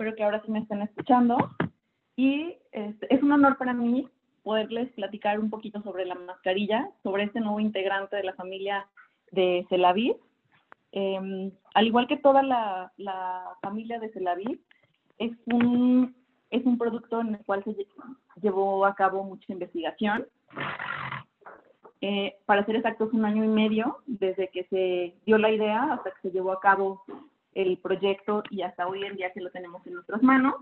espero 0.00 0.16
que 0.16 0.24
ahora 0.24 0.40
sí 0.46 0.50
me 0.50 0.60
estén 0.60 0.80
escuchando. 0.80 1.36
Y 2.16 2.56
este, 2.72 3.14
es 3.14 3.22
un 3.22 3.32
honor 3.32 3.58
para 3.58 3.74
mí 3.74 4.08
poderles 4.42 4.90
platicar 4.92 5.38
un 5.38 5.50
poquito 5.50 5.82
sobre 5.82 6.06
la 6.06 6.14
mascarilla, 6.14 6.88
sobre 7.02 7.24
este 7.24 7.40
nuevo 7.40 7.60
integrante 7.60 8.16
de 8.16 8.24
la 8.24 8.32
familia 8.32 8.86
de 9.30 9.66
Celavid. 9.68 10.12
Em, 10.92 11.50
al 11.74 11.86
igual 11.86 12.06
que 12.06 12.16
toda 12.16 12.42
la, 12.42 12.90
familia 13.60 14.00
de 14.00 14.08
Celavid, 14.12 14.58
es 15.18 15.32
un, 15.44 16.16
es 16.48 16.64
un 16.64 16.78
producto 16.78 17.20
en 17.20 17.34
el 17.34 17.44
cual 17.44 17.62
se 17.62 17.76
llevó 18.40 18.86
a 18.86 18.94
cabo 18.94 19.22
mucha 19.22 19.52
investigación. 19.52 20.26
Eh, 22.00 22.36
para 22.46 22.64
ser 22.64 22.76
exactos, 22.76 23.12
un 23.12 23.26
año 23.26 23.44
y 23.44 23.48
medio 23.48 23.98
desde 24.06 24.48
que 24.48 24.64
se 24.70 25.14
dio 25.26 25.36
la 25.36 25.50
idea 25.50 25.92
hasta 25.92 26.10
que 26.12 26.22
se 26.22 26.30
llevó 26.30 26.52
a 26.52 26.60
cabo 26.60 27.02
el 27.54 27.78
proyecto 27.78 28.42
y 28.50 28.62
hasta 28.62 28.86
hoy 28.86 29.04
en 29.04 29.16
día 29.16 29.32
que 29.32 29.40
lo 29.40 29.50
tenemos 29.50 29.86
en 29.86 29.94
nuestras 29.94 30.22
manos. 30.22 30.54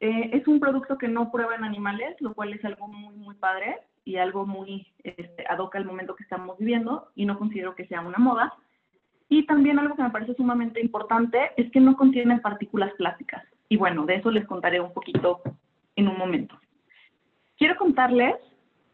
Eh, 0.00 0.30
es 0.32 0.46
un 0.46 0.60
producto 0.60 0.98
que 0.98 1.08
no 1.08 1.30
prueba 1.30 1.54
en 1.54 1.64
animales, 1.64 2.16
lo 2.20 2.34
cual 2.34 2.52
es 2.52 2.64
algo 2.64 2.86
muy, 2.88 3.14
muy 3.16 3.34
padre 3.36 3.78
y 4.04 4.16
algo 4.16 4.46
muy 4.46 4.86
este, 5.02 5.44
ad 5.48 5.60
al 5.72 5.84
momento 5.84 6.14
que 6.14 6.22
estamos 6.22 6.58
viviendo 6.58 7.08
y 7.14 7.24
no 7.26 7.38
considero 7.38 7.74
que 7.74 7.86
sea 7.86 8.00
una 8.00 8.18
moda. 8.18 8.54
Y 9.28 9.46
también 9.46 9.78
algo 9.78 9.96
que 9.96 10.02
me 10.02 10.10
parece 10.10 10.34
sumamente 10.34 10.80
importante 10.80 11.50
es 11.56 11.70
que 11.72 11.80
no 11.80 11.96
contiene 11.96 12.38
partículas 12.38 12.92
plásticas. 12.94 13.42
Y 13.68 13.76
bueno, 13.76 14.06
de 14.06 14.16
eso 14.16 14.30
les 14.30 14.46
contaré 14.46 14.80
un 14.80 14.92
poquito 14.92 15.42
en 15.96 16.08
un 16.08 16.16
momento. 16.16 16.56
Quiero 17.58 17.74
contarles, 17.76 18.36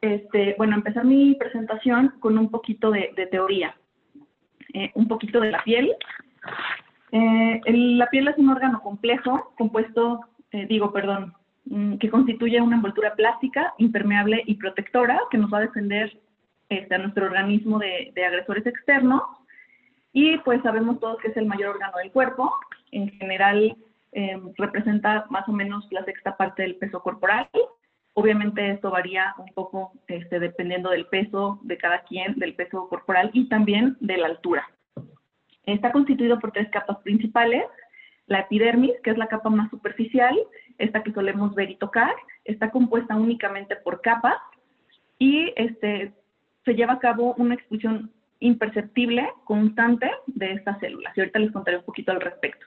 este, 0.00 0.54
bueno, 0.56 0.76
empezar 0.76 1.04
mi 1.04 1.34
presentación 1.34 2.14
con 2.20 2.38
un 2.38 2.50
poquito 2.50 2.90
de, 2.90 3.12
teoría. 3.30 3.76
Eh, 4.72 4.90
un 4.94 5.06
poquito 5.06 5.40
de 5.40 5.50
la 5.50 5.62
piel, 5.64 5.94
eh, 7.12 7.60
la 7.66 8.08
piel 8.08 8.28
es 8.28 8.38
un 8.38 8.48
órgano 8.48 8.80
complejo, 8.80 9.52
compuesto, 9.58 10.20
eh, 10.50 10.66
digo, 10.66 10.92
perdón, 10.92 11.34
mm, 11.66 11.98
que 11.98 12.10
constituye 12.10 12.60
una 12.60 12.76
envoltura 12.76 13.14
plástica, 13.14 13.74
impermeable 13.76 14.42
y 14.46 14.54
protectora 14.54 15.20
que 15.30 15.36
nos 15.36 15.52
va 15.52 15.58
a 15.58 15.62
defender 15.68 16.18
este, 16.70 16.94
a 16.94 16.98
nuestro 16.98 17.26
organismo 17.26 17.78
de, 17.78 18.12
agresores 18.26 18.66
externos. 18.66 19.22
Y 20.14 20.38
pues 20.38 20.62
sabemos 20.62 21.00
todos 21.00 21.18
que 21.20 21.28
es 21.28 21.36
el 21.36 21.46
mayor 21.46 21.74
órgano 21.74 21.98
del 21.98 22.12
cuerpo. 22.12 22.54
En 22.92 23.10
general 23.10 23.76
eh, 24.12 24.40
representa 24.56 25.26
más 25.28 25.46
o 25.48 25.52
menos 25.52 25.86
la 25.90 26.04
sexta 26.04 26.36
parte 26.36 26.62
del 26.62 26.76
peso 26.76 27.02
corporal. 27.02 27.48
Obviamente 28.14 28.70
esto 28.70 28.90
varía 28.90 29.34
un 29.38 29.52
poco 29.54 29.92
este, 30.06 30.40
dependiendo 30.40 30.90
del 30.90 31.06
peso 31.06 31.60
de 31.62 31.76
cada 31.76 32.02
quien, 32.04 32.38
del 32.38 32.54
peso 32.54 32.88
corporal 32.88 33.30
y 33.34 33.48
también 33.48 33.98
de 34.00 34.16
la 34.16 34.28
altura. 34.28 34.66
Está 35.64 35.92
constituido 35.92 36.38
por 36.38 36.52
tres 36.52 36.68
capas 36.70 36.98
principales. 36.98 37.64
La 38.26 38.40
epidermis, 38.40 38.92
que 39.02 39.10
es 39.10 39.18
la 39.18 39.28
capa 39.28 39.50
más 39.50 39.70
superficial, 39.70 40.36
esta 40.78 41.02
que 41.02 41.12
solemos 41.12 41.54
ver 41.54 41.70
y 41.70 41.76
tocar, 41.76 42.14
está 42.44 42.70
compuesta 42.70 43.16
únicamente 43.16 43.76
por 43.76 44.00
capas 44.00 44.36
y 45.18 45.52
este, 45.56 46.12
se 46.64 46.74
lleva 46.74 46.94
a 46.94 46.98
cabo 46.98 47.34
una 47.36 47.54
expulsión 47.54 48.12
imperceptible, 48.40 49.28
constante 49.44 50.10
de 50.26 50.52
estas 50.52 50.78
células. 50.80 51.16
Y 51.16 51.20
ahorita 51.20 51.38
les 51.38 51.52
contaré 51.52 51.78
un 51.78 51.84
poquito 51.84 52.10
al 52.12 52.20
respecto. 52.20 52.66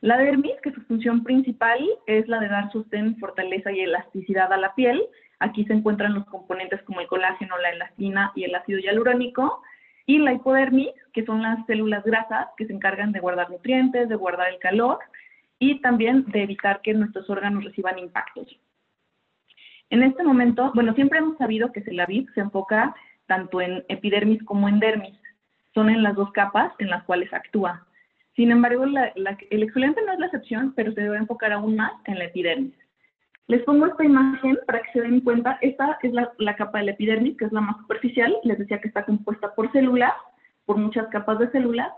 La 0.00 0.16
dermis, 0.16 0.54
que 0.62 0.72
su 0.72 0.80
función 0.82 1.24
principal 1.24 1.80
es 2.06 2.26
la 2.28 2.40
de 2.40 2.48
dar 2.48 2.70
sostén, 2.72 3.18
fortaleza 3.18 3.70
y 3.72 3.80
elasticidad 3.80 4.52
a 4.52 4.56
la 4.56 4.74
piel. 4.74 5.02
Aquí 5.40 5.64
se 5.64 5.72
encuentran 5.72 6.14
los 6.14 6.26
componentes 6.26 6.82
como 6.82 7.00
el 7.00 7.06
colágeno, 7.06 7.58
la 7.58 7.70
elastina 7.70 8.32
y 8.34 8.44
el 8.44 8.54
ácido 8.54 8.78
hialurónico 8.78 9.62
y 10.06 10.18
la 10.18 10.32
hipodermis, 10.32 10.90
que 11.12 11.24
son 11.24 11.42
las 11.42 11.64
células 11.66 12.04
grasas 12.04 12.48
que 12.56 12.66
se 12.66 12.72
encargan 12.72 13.12
de 13.12 13.20
guardar 13.20 13.50
nutrientes, 13.50 14.08
de 14.08 14.16
guardar 14.16 14.48
el 14.48 14.58
calor 14.58 14.98
y 15.58 15.80
también 15.80 16.24
de 16.26 16.42
evitar 16.42 16.80
que 16.82 16.94
nuestros 16.94 17.28
órganos 17.28 17.64
reciban 17.64 17.98
impactos. 17.98 18.48
En 19.90 20.02
este 20.02 20.22
momento, 20.22 20.70
bueno, 20.74 20.94
siempre 20.94 21.18
hemos 21.18 21.36
sabido 21.36 21.72
que 21.72 21.82
CELAVID 21.82 22.30
se 22.34 22.40
enfoca 22.40 22.94
tanto 23.26 23.60
en 23.60 23.84
epidermis 23.88 24.42
como 24.44 24.68
en 24.68 24.80
dermis. 24.80 25.18
Son 25.74 25.90
en 25.90 26.02
las 26.02 26.14
dos 26.14 26.32
capas 26.32 26.72
en 26.78 26.90
las 26.90 27.04
cuales 27.04 27.32
actúa. 27.32 27.86
Sin 28.34 28.50
embargo, 28.50 28.84
el 28.84 29.62
exfoliante 29.62 30.00
no 30.06 30.12
es 30.12 30.18
la 30.18 30.26
excepción, 30.26 30.72
pero 30.74 30.92
se 30.92 31.00
debe 31.02 31.18
enfocar 31.18 31.52
aún 31.52 31.76
más 31.76 31.92
en 32.06 32.18
la 32.18 32.24
epidermis. 32.24 32.74
Les 33.50 33.64
pongo 33.64 33.86
esta 33.86 34.04
imagen 34.04 34.60
para 34.64 34.80
que 34.80 34.92
se 34.92 35.00
den 35.00 35.22
cuenta. 35.22 35.58
Esta 35.60 35.98
es 36.02 36.12
la, 36.12 36.54
capa 36.54 36.78
del 36.78 36.90
epidermis, 36.90 37.36
que 37.36 37.46
es 37.46 37.52
la 37.52 37.60
más 37.60 37.78
superficial. 37.78 38.32
Les 38.44 38.56
decía 38.56 38.80
que 38.80 38.86
está 38.86 39.04
compuesta 39.04 39.52
por 39.56 39.72
células, 39.72 40.12
por 40.66 40.76
muchas 40.76 41.08
capas 41.08 41.40
de 41.40 41.50
células. 41.50 41.88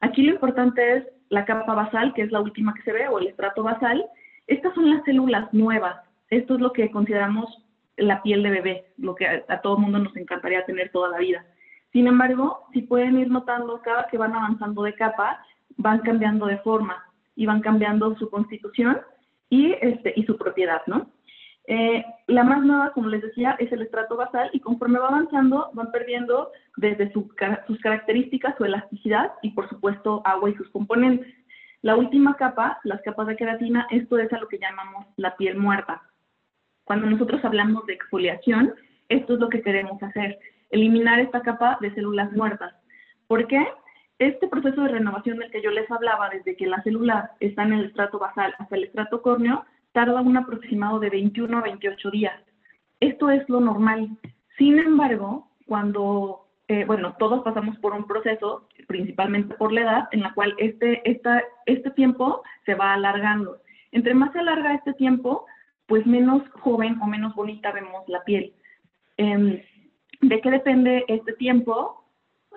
Aquí 0.00 0.22
lo 0.22 0.32
importante 0.32 0.96
es 0.96 1.04
la 1.28 1.44
capa 1.44 1.74
basal, 1.76 2.12
que 2.12 2.22
es 2.22 2.32
la 2.32 2.40
última 2.40 2.74
que 2.74 2.82
se 2.82 2.92
ve, 2.92 3.06
o 3.06 3.20
el 3.20 3.28
estrato 3.28 3.62
basal. 3.62 4.04
Estas 4.48 4.74
son 4.74 4.90
las 4.90 5.04
células 5.04 5.46
nuevas. 5.54 5.94
Esto 6.28 6.54
es 6.56 6.60
lo 6.60 6.72
que 6.72 6.90
consideramos 6.90 7.56
la 7.96 8.20
piel 8.24 8.42
de 8.42 8.50
bebé, 8.50 8.86
lo 8.98 9.14
que 9.14 9.28
a, 9.28 9.44
a 9.46 9.60
todo 9.60 9.78
mundo 9.78 10.00
nos 10.00 10.16
encantaría 10.16 10.66
tener 10.66 10.90
toda 10.90 11.10
la 11.10 11.18
vida. 11.18 11.46
Sin 11.92 12.08
embargo, 12.08 12.66
si 12.72 12.82
pueden 12.82 13.16
ir 13.20 13.30
notando, 13.30 13.80
cada 13.80 14.08
que 14.08 14.18
van 14.18 14.34
avanzando 14.34 14.82
de 14.82 14.94
capa, 14.94 15.40
van 15.76 16.00
cambiando 16.00 16.46
de 16.46 16.58
forma 16.58 17.04
y 17.36 17.46
van 17.46 17.60
cambiando 17.60 18.16
su 18.16 18.28
constitución 18.28 18.98
y, 19.50 19.72
este, 19.80 20.12
y 20.16 20.24
su 20.24 20.36
propiedad, 20.36 20.82
¿no? 20.86 21.10
Eh, 21.68 22.04
la 22.28 22.44
más 22.44 22.62
nueva, 22.62 22.92
como 22.92 23.08
les 23.08 23.22
decía, 23.22 23.56
es 23.58 23.72
el 23.72 23.82
estrato 23.82 24.16
basal 24.16 24.50
y 24.52 24.60
conforme 24.60 25.00
va 25.00 25.08
avanzando 25.08 25.70
van 25.72 25.90
perdiendo 25.90 26.52
desde 26.76 27.12
sus 27.12 27.26
características, 27.82 28.56
su 28.56 28.64
elasticidad 28.64 29.32
y 29.42 29.50
por 29.50 29.68
supuesto 29.68 30.22
agua 30.24 30.50
y 30.50 30.54
sus 30.54 30.70
componentes. 30.70 31.32
La 31.82 31.96
última 31.96 32.36
capa, 32.36 32.78
las 32.84 33.02
capas 33.02 33.26
de 33.26 33.36
queratina, 33.36 33.86
esto 33.90 34.18
es 34.18 34.32
a 34.32 34.38
lo 34.38 34.48
que 34.48 34.58
llamamos 34.58 35.06
la 35.16 35.36
piel 35.36 35.56
muerta. 35.58 36.02
Cuando 36.84 37.06
nosotros 37.06 37.44
hablamos 37.44 37.84
de 37.86 37.94
exfoliación, 37.94 38.74
esto 39.08 39.34
es 39.34 39.40
lo 39.40 39.48
que 39.48 39.62
queremos 39.62 40.00
hacer, 40.02 40.38
eliminar 40.70 41.18
esta 41.18 41.42
capa 41.42 41.78
de 41.80 41.92
células 41.94 42.32
muertas. 42.32 42.74
¿Por 43.26 43.46
qué? 43.48 43.66
Este 44.18 44.48
proceso 44.48 44.82
de 44.82 44.88
renovación 44.88 45.38
del 45.38 45.50
que 45.50 45.62
yo 45.62 45.70
les 45.70 45.90
hablaba, 45.90 46.30
desde 46.30 46.56
que 46.56 46.66
la 46.66 46.82
célula 46.82 47.32
está 47.40 47.64
en 47.64 47.74
el 47.74 47.84
estrato 47.86 48.18
basal 48.18 48.54
hasta 48.58 48.76
el 48.76 48.84
estrato 48.84 49.20
córneo, 49.20 49.64
tarda 49.92 50.22
un 50.22 50.36
aproximado 50.36 50.98
de 51.00 51.10
21 51.10 51.58
a 51.58 51.62
28 51.62 52.10
días. 52.10 52.40
Esto 53.00 53.30
es 53.30 53.46
lo 53.48 53.60
normal. 53.60 54.08
Sin 54.56 54.78
embargo, 54.78 55.48
cuando, 55.66 56.46
eh, 56.68 56.84
bueno, 56.86 57.14
todos 57.18 57.42
pasamos 57.42 57.76
por 57.78 57.92
un 57.92 58.06
proceso, 58.06 58.68
principalmente 58.86 59.54
por 59.54 59.72
la 59.72 59.82
edad, 59.82 60.08
en 60.12 60.22
la 60.22 60.32
cual 60.32 60.54
este, 60.58 61.02
este 61.04 61.90
tiempo 61.90 62.42
se 62.64 62.74
va 62.74 62.94
alargando. 62.94 63.58
Entre 63.92 64.14
más 64.14 64.32
se 64.32 64.38
alarga 64.38 64.74
este 64.74 64.94
tiempo, 64.94 65.44
pues 65.86 66.06
menos 66.06 66.42
joven 66.60 66.98
o 67.02 67.06
menos 67.06 67.34
bonita 67.34 67.70
vemos 67.72 68.08
la 68.08 68.24
piel. 68.24 68.52
Em, 69.18 69.60
¿De 70.22 70.40
qué 70.40 70.50
depende 70.50 71.04
este 71.08 71.34
tiempo? 71.34 72.05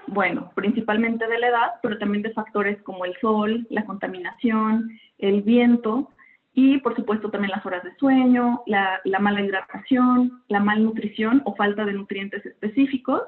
Bueno, 0.07 0.51
principalmente 0.55 1.27
de 1.27 1.39
la 1.39 1.47
edad, 1.47 1.71
pero 1.81 1.97
también 1.97 2.23
de 2.23 2.33
factores 2.33 2.81
como 2.81 3.05
el 3.05 3.15
sol, 3.21 3.67
la 3.69 3.85
contaminación, 3.85 4.89
el 5.17 5.41
viento 5.41 6.09
y 6.53 6.77
por 6.79 6.95
supuesto 6.95 7.29
también 7.29 7.51
las 7.51 7.65
horas 7.65 7.83
de 7.83 7.95
sueño, 7.97 8.63
la, 8.65 9.01
mala 9.19 9.41
hidratación, 9.41 10.43
la 10.47 10.59
malnutrición 10.59 11.41
o 11.45 11.55
falta 11.55 11.85
de 11.85 11.93
nutrientes 11.93 12.45
específicos 12.45 13.21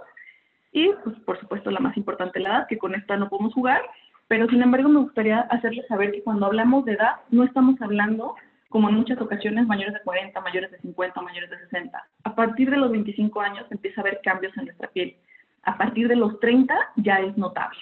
y 0.72 0.90
pues, 1.04 1.16
por 1.20 1.40
supuesto 1.40 1.70
la 1.72 1.80
más 1.80 1.96
importante 1.98 2.40
la 2.40 2.50
edad, 2.50 2.68
que 2.68 2.78
con 2.78 2.96
esta 2.96 3.16
no 3.18 3.30
podemos 3.30 3.54
jugar, 3.54 3.82
pero 4.28 4.48
sin 4.48 4.62
embargo 4.62 4.90
me 4.90 5.02
gustaría 5.02 5.42
hacerles 5.42 5.88
saber 5.88 6.12
que 6.12 6.24
cuando 6.24 6.46
hablamos 6.46 6.86
de 6.86 6.94
edad 6.94 7.18
no 7.30 7.44
estamos 7.44 7.80
hablando 7.82 8.36
como 8.70 8.90
en 8.90 8.96
muchas 8.96 9.22
ocasiones 9.22 9.68
mayores 9.68 9.94
de 9.94 10.02
40, 10.02 10.40
mayores 10.42 10.72
de 10.72 10.80
50, 10.80 11.22
mayores 11.22 11.50
de 11.50 11.60
60. 11.60 12.04
A 12.24 12.36
partir 12.36 12.70
de 12.70 12.78
los 12.78 12.90
25 12.90 13.42
años 13.42 13.66
empieza 13.70 14.00
a 14.00 14.04
haber 14.04 14.22
cambios 14.24 14.58
en 14.58 14.66
nuestra 14.66 14.88
piel 14.88 15.18
a 15.64 15.78
partir 15.78 16.08
de 16.08 16.16
los 16.16 16.40
30 16.40 16.74
ya 16.98 17.20
es 17.20 17.38
notable. 17.38 17.80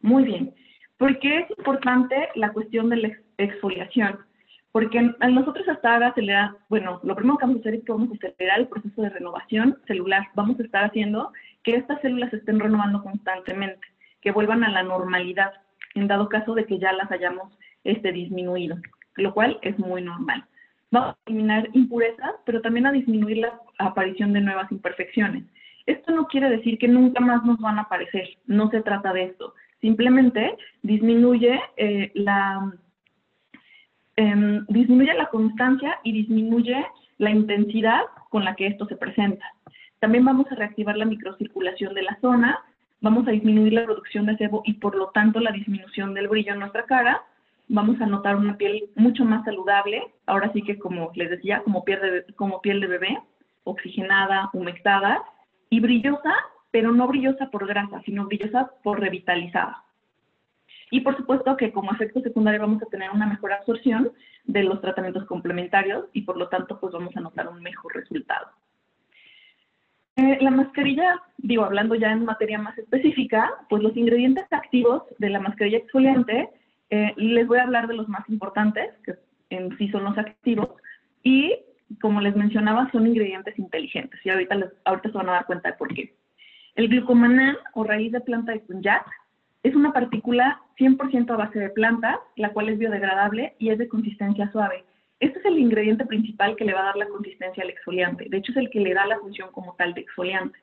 Muy 0.00 0.24
bien. 0.24 0.54
¿Por 0.98 1.18
qué 1.18 1.40
es 1.40 1.50
importante 1.58 2.28
la 2.34 2.52
cuestión 2.52 2.88
de 2.88 2.96
la 2.96 3.10
exfoliación? 3.38 4.18
Porque 4.72 5.00
nosotros 5.00 5.68
hasta 5.68 5.94
ahora 5.94 6.08
acelerar, 6.08 6.50
bueno, 6.68 7.00
lo 7.02 7.16
primero 7.16 7.38
que 7.38 7.46
vamos 7.46 7.56
a 7.56 7.60
hacer 7.60 7.74
es 7.74 7.84
que 7.84 7.92
vamos 7.92 8.10
a 8.10 8.26
acelerar 8.28 8.60
el 8.60 8.68
proceso 8.68 9.02
de 9.02 9.10
renovación 9.10 9.78
celular. 9.86 10.28
Vamos 10.34 10.60
a 10.60 10.62
estar 10.62 10.84
haciendo 10.84 11.32
que 11.62 11.76
estas 11.76 12.00
células 12.02 12.30
se 12.30 12.36
estén 12.36 12.60
renovando 12.60 13.02
constantemente, 13.02 13.80
que 14.20 14.32
vuelvan 14.32 14.64
a 14.64 14.70
la 14.70 14.82
normalidad, 14.82 15.52
en 15.94 16.08
dado 16.08 16.28
caso 16.28 16.54
de 16.54 16.66
que 16.66 16.78
ya 16.78 16.92
las 16.92 17.10
hayamos 17.10 17.58
este, 17.84 18.12
disminuido, 18.12 18.76
lo 19.16 19.32
cual 19.32 19.58
es 19.62 19.78
muy 19.78 20.02
normal. 20.02 20.44
Vamos 20.90 21.14
a 21.14 21.18
eliminar 21.26 21.68
impurezas, 21.72 22.34
pero 22.44 22.60
también 22.60 22.86
a 22.86 22.92
disminuir 22.92 23.38
la 23.38 23.58
aparición 23.78 24.32
de 24.32 24.40
nuevas 24.40 24.70
imperfecciones. 24.70 25.44
Esto 25.86 26.12
no 26.12 26.26
quiere 26.26 26.50
decir 26.50 26.78
que 26.78 26.88
nunca 26.88 27.20
más 27.20 27.44
nos 27.44 27.58
van 27.58 27.78
a 27.78 27.82
aparecer, 27.82 28.28
no 28.46 28.68
se 28.70 28.82
trata 28.82 29.12
de 29.12 29.24
esto. 29.24 29.54
Simplemente 29.80 30.56
disminuye 30.82 31.60
eh, 31.76 32.10
la 32.14 32.72
em, 34.16 34.64
disminuye 34.68 35.14
la 35.14 35.26
constancia 35.26 36.00
y 36.02 36.12
disminuye 36.12 36.84
la 37.18 37.30
intensidad 37.30 38.02
con 38.30 38.44
la 38.44 38.56
que 38.56 38.66
esto 38.66 38.86
se 38.86 38.96
presenta. 38.96 39.46
También 40.00 40.24
vamos 40.24 40.50
a 40.50 40.56
reactivar 40.56 40.96
la 40.96 41.04
microcirculación 41.04 41.94
de 41.94 42.02
la 42.02 42.18
zona, 42.20 42.58
vamos 43.00 43.28
a 43.28 43.30
disminuir 43.30 43.72
la 43.72 43.84
producción 43.84 44.26
de 44.26 44.36
sebo 44.36 44.62
y 44.64 44.74
por 44.74 44.96
lo 44.96 45.10
tanto 45.10 45.38
la 45.38 45.52
disminución 45.52 46.14
del 46.14 46.28
brillo 46.28 46.52
en 46.52 46.60
nuestra 46.60 46.84
cara 46.84 47.22
vamos 47.68 48.00
a 48.00 48.06
notar 48.06 48.36
una 48.36 48.56
piel 48.56 48.90
mucho 48.94 49.24
más 49.24 49.44
saludable, 49.44 50.02
ahora 50.26 50.52
sí 50.52 50.62
que 50.62 50.78
como 50.78 51.10
les 51.14 51.30
decía, 51.30 51.62
como 51.62 51.84
piel 51.84 52.00
de, 52.00 52.34
como 52.34 52.60
piel 52.60 52.80
de 52.80 52.86
bebé, 52.86 53.18
oxigenada, 53.64 54.50
humectada 54.52 55.22
y 55.70 55.80
brillosa, 55.80 56.34
pero 56.70 56.92
no 56.92 57.08
brillosa 57.08 57.50
por 57.50 57.66
grasa, 57.66 58.02
sino 58.04 58.26
brillosa 58.26 58.70
por 58.82 59.00
revitalizada. 59.00 59.82
Y 60.90 61.00
por 61.00 61.16
supuesto 61.16 61.56
que 61.56 61.72
como 61.72 61.92
efecto 61.92 62.20
secundario 62.20 62.60
vamos 62.60 62.82
a 62.82 62.86
tener 62.86 63.10
una 63.10 63.26
mejor 63.26 63.52
absorción 63.52 64.12
de 64.44 64.62
los 64.62 64.80
tratamientos 64.80 65.24
complementarios 65.24 66.06
y 66.12 66.22
por 66.22 66.36
lo 66.36 66.48
tanto 66.48 66.78
pues 66.78 66.92
vamos 66.92 67.16
a 67.16 67.20
notar 67.20 67.48
un 67.48 67.60
mejor 67.62 67.94
resultado. 67.94 68.48
Eh, 70.16 70.38
la 70.40 70.50
mascarilla, 70.50 71.20
digo, 71.36 71.64
hablando 71.64 71.94
ya 71.94 72.10
en 72.10 72.24
materia 72.24 72.58
más 72.58 72.78
específica, 72.78 73.52
pues 73.68 73.82
los 73.82 73.96
ingredientes 73.96 74.46
activos 74.50 75.02
de 75.18 75.28
la 75.28 75.40
mascarilla 75.40 75.78
exfoliante, 75.78 76.48
eh, 76.88 77.12
les 77.16 77.46
voy 77.46 77.58
a 77.58 77.64
hablar 77.64 77.86
de 77.86 77.94
los 77.94 78.08
más 78.08 78.26
importantes, 78.30 78.94
que 79.04 79.14
en 79.50 79.76
sí 79.76 79.88
son 79.88 80.04
los 80.04 80.16
activos, 80.16 80.70
y 81.22 81.54
como 82.00 82.20
les 82.20 82.36
mencionaba, 82.36 82.90
son 82.92 83.06
ingredientes 83.06 83.58
inteligentes, 83.58 84.20
y 84.24 84.30
ahorita, 84.30 84.54
les, 84.54 84.70
ahorita 84.84 85.10
se 85.10 85.16
van 85.16 85.28
a 85.28 85.32
dar 85.32 85.46
cuenta 85.46 85.70
de 85.70 85.76
por 85.76 85.92
qué. 85.94 86.14
El 86.74 86.88
glucomanán 86.88 87.56
o 87.74 87.84
raíz 87.84 88.12
de 88.12 88.20
planta 88.20 88.52
de 88.52 88.60
kunyak 88.60 89.06
es 89.62 89.74
una 89.74 89.92
partícula 89.92 90.60
100% 90.78 91.30
a 91.30 91.36
base 91.36 91.58
de 91.58 91.70
planta, 91.70 92.20
la 92.36 92.50
cual 92.52 92.68
es 92.68 92.78
biodegradable 92.78 93.54
y 93.58 93.70
es 93.70 93.78
de 93.78 93.88
consistencia 93.88 94.50
suave. 94.52 94.84
Este 95.18 95.38
es 95.38 95.44
el 95.46 95.58
ingrediente 95.58 96.04
principal 96.04 96.54
que 96.56 96.64
le 96.64 96.74
va 96.74 96.82
a 96.82 96.86
dar 96.86 96.96
la 96.96 97.08
consistencia 97.08 97.62
al 97.62 97.70
exfoliante. 97.70 98.26
De 98.28 98.36
hecho, 98.36 98.52
es 98.52 98.58
el 98.58 98.70
que 98.70 98.80
le 98.80 98.92
da 98.92 99.06
la 99.06 99.18
función 99.18 99.50
como 99.50 99.74
tal 99.74 99.94
de 99.94 100.02
exfoliante. 100.02 100.58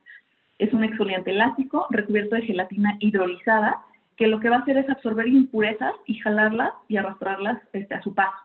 Es 0.60 0.72
un 0.74 0.84
exfoliante 0.84 1.32
elástico 1.32 1.88
recubierto 1.90 2.36
de 2.36 2.44
gelatina 2.44 2.96
hidrolizada 3.00 3.84
que 4.16 4.28
lo 4.28 4.40
que 4.40 4.50
va 4.50 4.58
a 4.58 4.60
hacer 4.60 4.78
es 4.78 4.90
absorber 4.90 5.28
impurezas 5.28 5.96
y 6.06 6.20
jalarlas 6.20 6.72
y 6.88 6.98
arrastrarlas 6.98 7.62
este, 7.74 7.96
a 7.96 8.04
su 8.04 8.14
paso. 8.14 8.38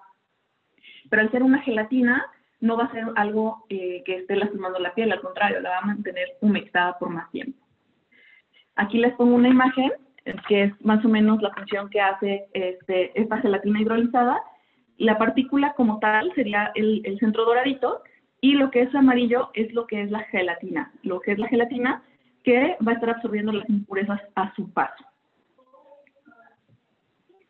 Pero 1.10 1.22
al 1.22 1.30
ser 1.30 1.42
una 1.42 1.60
gelatina, 1.60 2.26
no 2.60 2.76
va 2.76 2.84
a 2.84 2.92
ser 2.92 3.04
algo 3.16 3.64
eh, 3.68 4.02
que 4.04 4.16
esté 4.16 4.36
lastimando 4.36 4.78
la 4.78 4.94
piel, 4.94 5.12
al 5.12 5.20
contrario, 5.20 5.60
la 5.60 5.70
va 5.70 5.78
a 5.78 5.86
mantener 5.86 6.28
humectada 6.40 6.98
por 6.98 7.10
más 7.10 7.30
tiempo. 7.30 7.58
Aquí 8.76 8.98
les 8.98 9.14
pongo 9.14 9.34
una 9.34 9.48
imagen 9.48 9.92
que 10.46 10.64
es 10.64 10.84
más 10.84 11.04
o 11.04 11.08
menos 11.08 11.40
la 11.40 11.50
función 11.54 11.88
que 11.88 12.00
hace 12.00 12.46
este, 12.52 13.18
esta 13.20 13.38
gelatina 13.38 13.80
hidrolizada. 13.80 14.40
La 14.98 15.16
partícula 15.16 15.72
como 15.74 15.98
tal 16.00 16.32
sería 16.34 16.70
el 16.74 17.16
centro 17.18 17.44
doradito 17.44 18.02
y 18.40 18.52
lo 18.54 18.70
que 18.70 18.82
es 18.82 18.94
amarillo 18.94 19.50
es 19.54 19.72
lo 19.72 19.86
que 19.86 20.02
es 20.02 20.10
la 20.10 20.20
gelatina, 20.24 20.92
lo 21.02 21.20
que 21.20 21.32
es 21.32 21.38
la 21.38 21.48
gelatina 21.48 22.02
que 22.44 22.76
va 22.86 22.92
a 22.92 22.94
estar 22.94 23.10
absorbiendo 23.10 23.52
las 23.52 23.68
impurezas 23.68 24.20
a 24.34 24.54
su 24.54 24.70
paso. 24.72 25.04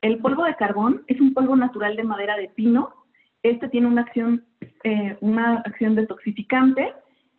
El 0.00 0.18
polvo 0.18 0.44
de 0.44 0.54
carbón 0.54 1.04
es 1.08 1.20
un 1.20 1.34
polvo 1.34 1.56
natural 1.56 1.96
de 1.96 2.04
madera 2.04 2.36
de 2.36 2.48
pino. 2.48 2.94
Este 3.42 3.68
tiene 3.68 3.86
una 3.86 4.02
acción, 4.02 4.44
eh, 4.84 5.16
una 5.20 5.58
acción 5.58 5.94
detoxificante 5.94 6.92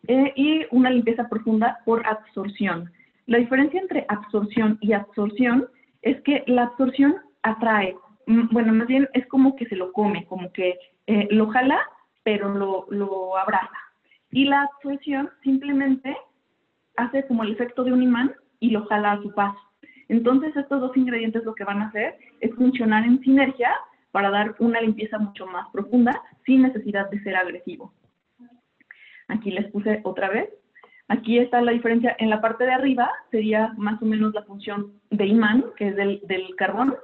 eh, 0.08 0.32
y 0.34 0.66
una 0.70 0.90
limpieza 0.90 1.28
profunda 1.28 1.78
por 1.84 2.06
absorción. 2.06 2.90
La 3.26 3.38
diferencia 3.38 3.80
entre 3.80 4.06
absorción 4.08 4.78
y 4.80 4.92
absorción 4.92 5.68
es 6.02 6.20
que 6.22 6.42
la 6.46 6.64
absorción 6.64 7.16
atrae, 7.42 7.94
mm, 8.26 8.48
bueno, 8.50 8.72
más 8.72 8.86
bien 8.86 9.08
es 9.12 9.26
como 9.26 9.56
que 9.56 9.66
se 9.66 9.76
lo 9.76 9.92
come, 9.92 10.24
como 10.26 10.50
que 10.52 10.78
eh, 11.06 11.28
lo 11.30 11.48
jala, 11.48 11.78
pero 12.22 12.52
lo, 12.54 12.86
lo 12.90 13.36
abraza. 13.36 13.76
Y 14.30 14.44
la 14.44 14.62
absorción 14.62 15.30
simplemente 15.42 16.16
hace 16.96 17.26
como 17.26 17.42
el 17.42 17.52
efecto 17.52 17.84
de 17.84 17.92
un 17.92 18.02
imán 18.02 18.34
y 18.58 18.70
lo 18.70 18.86
jala 18.86 19.12
a 19.12 19.22
su 19.22 19.32
paso. 19.34 19.58
Entonces, 20.08 20.56
estos 20.56 20.80
dos 20.80 20.96
ingredientes 20.96 21.44
lo 21.44 21.54
que 21.54 21.64
van 21.64 21.82
a 21.82 21.88
hacer 21.88 22.16
es 22.40 22.54
funcionar 22.54 23.04
en 23.04 23.20
sinergia 23.20 23.70
para 24.10 24.30
dar 24.30 24.54
una 24.58 24.80
limpieza 24.80 25.18
mucho 25.18 25.46
más 25.46 25.68
profunda 25.70 26.22
sin 26.44 26.62
necesidad 26.62 27.10
de 27.10 27.22
ser 27.22 27.36
agresivo. 27.36 27.92
Aquí 29.28 29.50
les 29.50 29.70
puse 29.70 30.00
otra 30.02 30.28
vez 30.28 30.50
Aquí 31.10 31.38
está 31.38 31.60
la 31.60 31.72
diferencia. 31.72 32.14
En 32.20 32.30
la 32.30 32.40
parte 32.40 32.62
de 32.62 32.72
arriba 32.72 33.10
sería 33.32 33.74
más 33.76 34.00
o 34.00 34.06
menos 34.06 34.32
la 34.32 34.44
función 34.44 34.92
de 35.10 35.26
imán, 35.26 35.64
que 35.76 35.88
es 35.88 35.96
del, 35.96 36.54
carbón, 36.56 36.94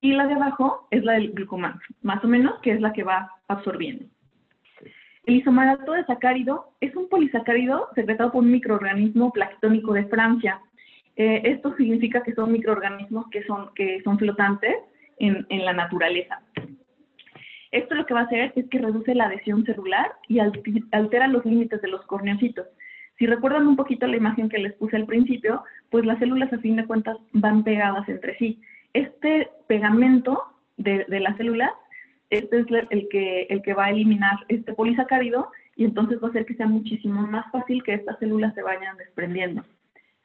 y 0.00 0.14
la 0.14 0.26
de 0.26 0.34
abajo 0.34 0.88
es 0.90 1.04
la 1.04 1.12
del 1.12 1.30
glucomán, 1.30 1.78
más 2.02 2.24
o 2.24 2.26
menos, 2.26 2.58
que 2.60 2.72
es 2.72 2.80
la 2.80 2.92
que 2.92 3.04
va 3.04 3.30
absorbiendo. 3.46 4.04
El 5.26 5.36
isomalato 5.36 5.92
de 5.92 6.04
sacárido 6.06 6.72
es 6.80 6.96
un 6.96 7.08
polisacárido 7.08 7.88
secretado 7.94 8.32
por 8.32 8.42
un 8.42 8.50
microorganismo 8.50 9.30
planctónico 9.30 9.92
de 9.92 10.06
Francia. 10.06 10.60
Eh, 11.14 11.42
esto 11.44 11.76
significa 11.76 12.24
que 12.24 12.34
son 12.34 12.50
microorganismos 12.50 13.28
que 13.30 13.44
son, 13.44 13.70
que 13.76 14.02
son 14.02 14.18
flotantes 14.18 14.74
en, 15.22 15.64
la 15.64 15.72
naturaleza. 15.72 16.40
Esto 17.70 17.94
lo 17.94 18.04
que 18.04 18.14
va 18.14 18.20
a 18.20 18.24
hacer 18.24 18.52
es 18.56 18.68
que 18.68 18.78
reduce 18.78 19.14
la 19.14 19.26
adhesión 19.26 19.64
celular 19.64 20.12
y 20.28 20.40
altera 20.40 21.28
los 21.28 21.44
límites 21.44 21.80
de 21.80 21.88
los 21.88 22.04
corneocitos. 22.06 22.66
Si 23.18 23.26
recuerdan 23.26 23.66
un 23.66 23.76
poquito 23.76 24.06
la 24.06 24.16
imagen 24.16 24.48
que 24.48 24.58
les 24.58 24.74
puse 24.74 24.96
al 24.96 25.06
principio, 25.06 25.62
pues 25.90 26.04
las 26.04 26.18
células 26.18 26.52
a 26.52 26.58
fin 26.58 26.76
de 26.76 26.86
cuentas 26.86 27.16
van 27.32 27.62
pegadas 27.62 28.08
entre 28.08 28.36
sí. 28.36 28.60
Este 28.92 29.48
pegamento 29.68 30.42
de, 30.76 31.06
las 31.08 31.36
células, 31.36 31.70
este 32.30 32.60
es 32.60 32.66
el 32.90 33.08
que, 33.08 33.42
el 33.42 33.62
que 33.62 33.74
va 33.74 33.86
a 33.86 33.90
eliminar 33.90 34.38
este 34.48 34.74
polisacárido 34.74 35.50
y 35.76 35.84
entonces 35.84 36.20
va 36.22 36.26
a 36.26 36.30
hacer 36.30 36.44
que 36.44 36.54
sea 36.54 36.66
muchísimo 36.66 37.22
más 37.22 37.50
fácil 37.52 37.82
que 37.82 37.94
estas 37.94 38.18
células 38.18 38.54
se 38.54 38.62
vayan 38.62 38.96
desprendiendo, 38.96 39.62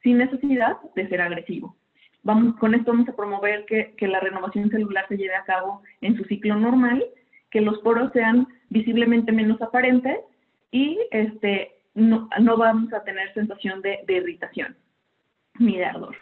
sin 0.02 0.18
necesidad 0.18 0.78
de 0.96 1.08
ser 1.08 1.22
agresivo. 1.22 1.76
Vamos, 2.24 2.56
con 2.58 2.74
esto 2.76 2.92
vamos 2.92 3.08
a 3.10 3.16
promover 3.16 3.66
que, 3.66 3.94
que 3.96 4.08
la 4.08 4.20
renovación 4.20 4.70
celular 4.70 5.06
se 5.08 5.18
lleve 5.18 5.36
a 5.36 5.46
cabo 5.46 5.82
en 6.02 6.18
su 6.18 6.24
ciclo 6.26 6.56
normal, 6.56 7.04
que 7.52 7.62
los 7.62 7.80
poros 7.80 8.12
sean 8.12 8.48
visiblemente 8.70 9.32
menos 9.32 9.62
aparentes 9.62 10.18
y 10.72 11.00
este, 11.12 11.72
no, 11.96 12.30
vamos 12.58 12.94
a 12.94 13.04
tener 13.04 13.34
sensación 13.34 13.82
de, 13.82 14.04
irritación 14.08 14.76
ni 15.60 15.78
de 15.78 15.86
ardor. 15.86 16.16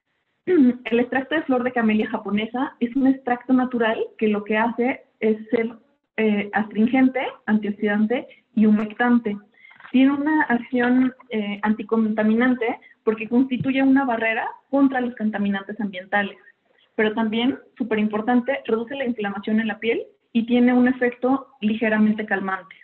El 0.46 1.00
extracto 1.00 1.34
de 1.34 1.42
flor 1.42 1.62
de 1.62 1.72
camelia 1.72 2.08
japonesa 2.08 2.74
es 2.80 2.94
un 2.96 3.06
extracto 3.06 3.52
natural 3.52 3.98
que 4.18 4.28
lo 4.28 4.44
que 4.44 4.56
hace 4.56 5.04
es 5.20 5.36
ser 5.50 5.70
eh, 6.16 6.50
astringente, 6.52 7.20
antioxidante 7.46 8.26
y 8.54 8.66
humectante. 8.66 9.36
Tiene 9.90 10.12
una 10.12 10.42
acción 10.44 11.14
eh, 11.28 11.58
anticontaminante 11.62 12.78
porque 13.04 13.28
constituye 13.28 13.82
una 13.82 14.04
barrera 14.04 14.48
contra 14.70 15.00
los 15.00 15.14
contaminantes 15.16 15.80
ambientales. 15.80 16.36
Pero 16.94 17.14
también, 17.14 17.58
súper 17.76 17.98
importante, 17.98 18.60
reduce 18.66 18.94
la 18.94 19.06
inflamación 19.06 19.60
en 19.60 19.68
la 19.68 19.78
piel 19.78 20.02
y 20.32 20.46
tiene 20.46 20.72
un 20.72 20.88
efecto 20.88 21.48
ligeramente 21.60 22.26
calmante. 22.26 22.76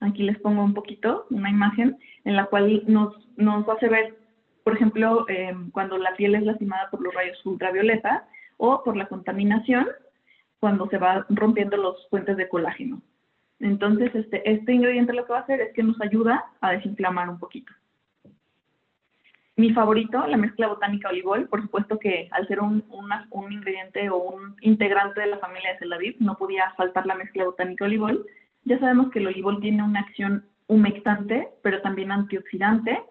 Aquí 0.00 0.24
les 0.24 0.38
pongo 0.40 0.64
un 0.64 0.74
poquito, 0.74 1.26
una 1.30 1.48
imagen 1.48 1.96
en 2.24 2.36
la 2.36 2.46
cual 2.46 2.82
nos, 2.86 3.14
nos 3.36 3.68
hace 3.68 3.88
ver, 3.88 4.16
por 4.64 4.74
ejemplo, 4.74 5.24
em, 5.28 5.70
cuando 5.70 5.96
la 5.96 6.14
piel 6.16 6.34
es 6.34 6.42
lastimada 6.42 6.90
por 6.90 7.00
los 7.02 7.14
rayos 7.14 7.44
ultravioleta 7.46 8.26
o 8.56 8.82
por 8.82 8.96
la 8.96 9.06
contaminación, 9.06 9.86
cuando 10.58 10.88
se 10.88 10.98
va 10.98 11.26
rompiendo 11.28 11.76
los 11.76 12.06
puentes 12.10 12.36
de 12.36 12.48
colágeno. 12.48 13.00
Entonces, 13.60 14.12
este, 14.14 14.48
este 14.50 14.72
ingrediente 14.72 15.12
lo 15.12 15.24
que 15.24 15.32
va 15.32 15.38
a 15.38 15.42
hacer 15.42 15.60
es 15.60 15.72
que 15.72 15.84
nos 15.84 16.00
ayuda 16.00 16.44
a 16.60 16.72
desinflamar 16.72 17.28
un 17.28 17.38
poquito. 17.38 17.72
Mi 19.56 19.70
favorito, 19.72 20.26
la 20.26 20.38
mezcla 20.38 20.66
botánica 20.66 21.10
olivol, 21.10 21.46
por 21.48 21.60
supuesto 21.60 21.98
que 21.98 22.28
al 22.30 22.48
ser 22.48 22.60
un, 22.60 22.84
un 22.88 23.52
ingrediente 23.52 24.08
o 24.08 24.16
un 24.16 24.56
integrante 24.62 25.20
de 25.20 25.26
la 25.26 25.38
familia 25.38 25.72
de 25.72 25.78
Celaviv, 25.78 26.16
no 26.20 26.36
podía 26.36 26.72
faltar 26.76 27.04
la 27.04 27.14
mezcla 27.14 27.44
botánica 27.44 27.84
olivol, 27.84 28.26
ya 28.64 28.78
sabemos 28.78 29.10
que 29.10 29.18
el 29.18 29.26
olivol 29.26 29.60
tiene 29.60 29.82
una 29.82 30.00
acción 30.00 30.46
humectante, 30.68 31.48
pero 31.62 31.82
también 31.82 32.12
antioxidante. 32.12 33.02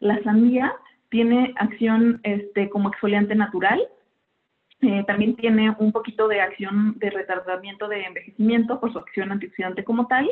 La 0.00 0.22
sandía 0.22 0.74
tiene 1.10 1.54
acción 1.56 2.20
este, 2.22 2.70
como 2.70 2.88
exfoliante 2.88 3.34
natural. 3.34 3.86
Eh, 4.80 5.04
también 5.06 5.36
tiene 5.36 5.74
un 5.78 5.92
poquito 5.92 6.26
de 6.28 6.40
acción 6.40 6.98
de 6.98 7.10
retardamiento 7.10 7.88
de 7.88 8.04
envejecimiento 8.04 8.80
por 8.80 8.92
su 8.92 8.98
acción 8.98 9.30
antioxidante 9.30 9.84
como 9.84 10.06
tal. 10.06 10.28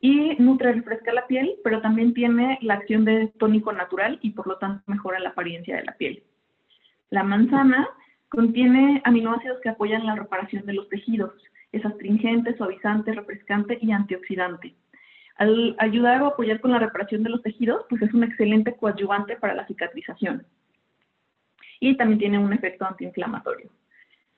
Y 0.00 0.36
nutre, 0.38 0.72
refresca 0.72 1.12
la 1.12 1.26
piel, 1.26 1.54
pero 1.64 1.80
también 1.80 2.12
tiene 2.12 2.58
la 2.60 2.74
acción 2.74 3.04
de 3.04 3.28
tónico 3.38 3.72
natural 3.72 4.18
y 4.22 4.30
por 4.30 4.46
lo 4.46 4.58
tanto 4.58 4.82
mejora 4.86 5.18
la 5.18 5.30
apariencia 5.30 5.76
de 5.76 5.84
la 5.84 5.96
piel. 5.96 6.22
La 7.10 7.22
manzana 7.22 7.88
contiene 8.28 9.00
aminoácidos 9.04 9.60
que 9.62 9.70
apoyan 9.70 10.04
la 10.04 10.16
reparación 10.16 10.66
de 10.66 10.74
los 10.74 10.88
tejidos 10.88 11.32
es 11.74 11.84
astringente, 11.84 12.56
suavizante, 12.56 13.12
refrescante 13.12 13.78
y 13.80 13.90
antioxidante. 13.90 14.74
Al 15.36 15.74
ayudar 15.78 16.22
o 16.22 16.26
apoyar 16.26 16.60
con 16.60 16.70
la 16.70 16.78
reparación 16.78 17.24
de 17.24 17.30
los 17.30 17.42
tejidos, 17.42 17.84
pues 17.88 18.00
es 18.02 18.14
un 18.14 18.22
excelente 18.22 18.76
coadyuvante 18.76 19.36
para 19.36 19.54
la 19.54 19.66
cicatrización. 19.66 20.46
Y 21.80 21.96
también 21.96 22.20
tiene 22.20 22.38
un 22.38 22.52
efecto 22.52 22.86
antiinflamatorio. 22.86 23.70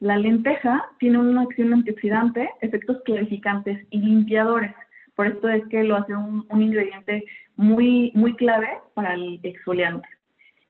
La 0.00 0.16
lenteja 0.16 0.88
tiene 0.98 1.18
una 1.18 1.42
acción 1.42 1.74
antioxidante, 1.74 2.48
efectos 2.62 3.02
clarificantes 3.04 3.86
y 3.90 3.98
limpiadores. 3.98 4.74
Por 5.16 5.26
esto 5.26 5.48
es 5.48 5.66
que 5.68 5.82
lo 5.82 5.96
hace 5.96 6.14
un, 6.14 6.46
ingrediente 6.50 7.24
muy, 7.56 8.12
muy 8.14 8.36
clave 8.36 8.68
para 8.94 9.14
el 9.14 9.40
exfoliante. 9.42 10.06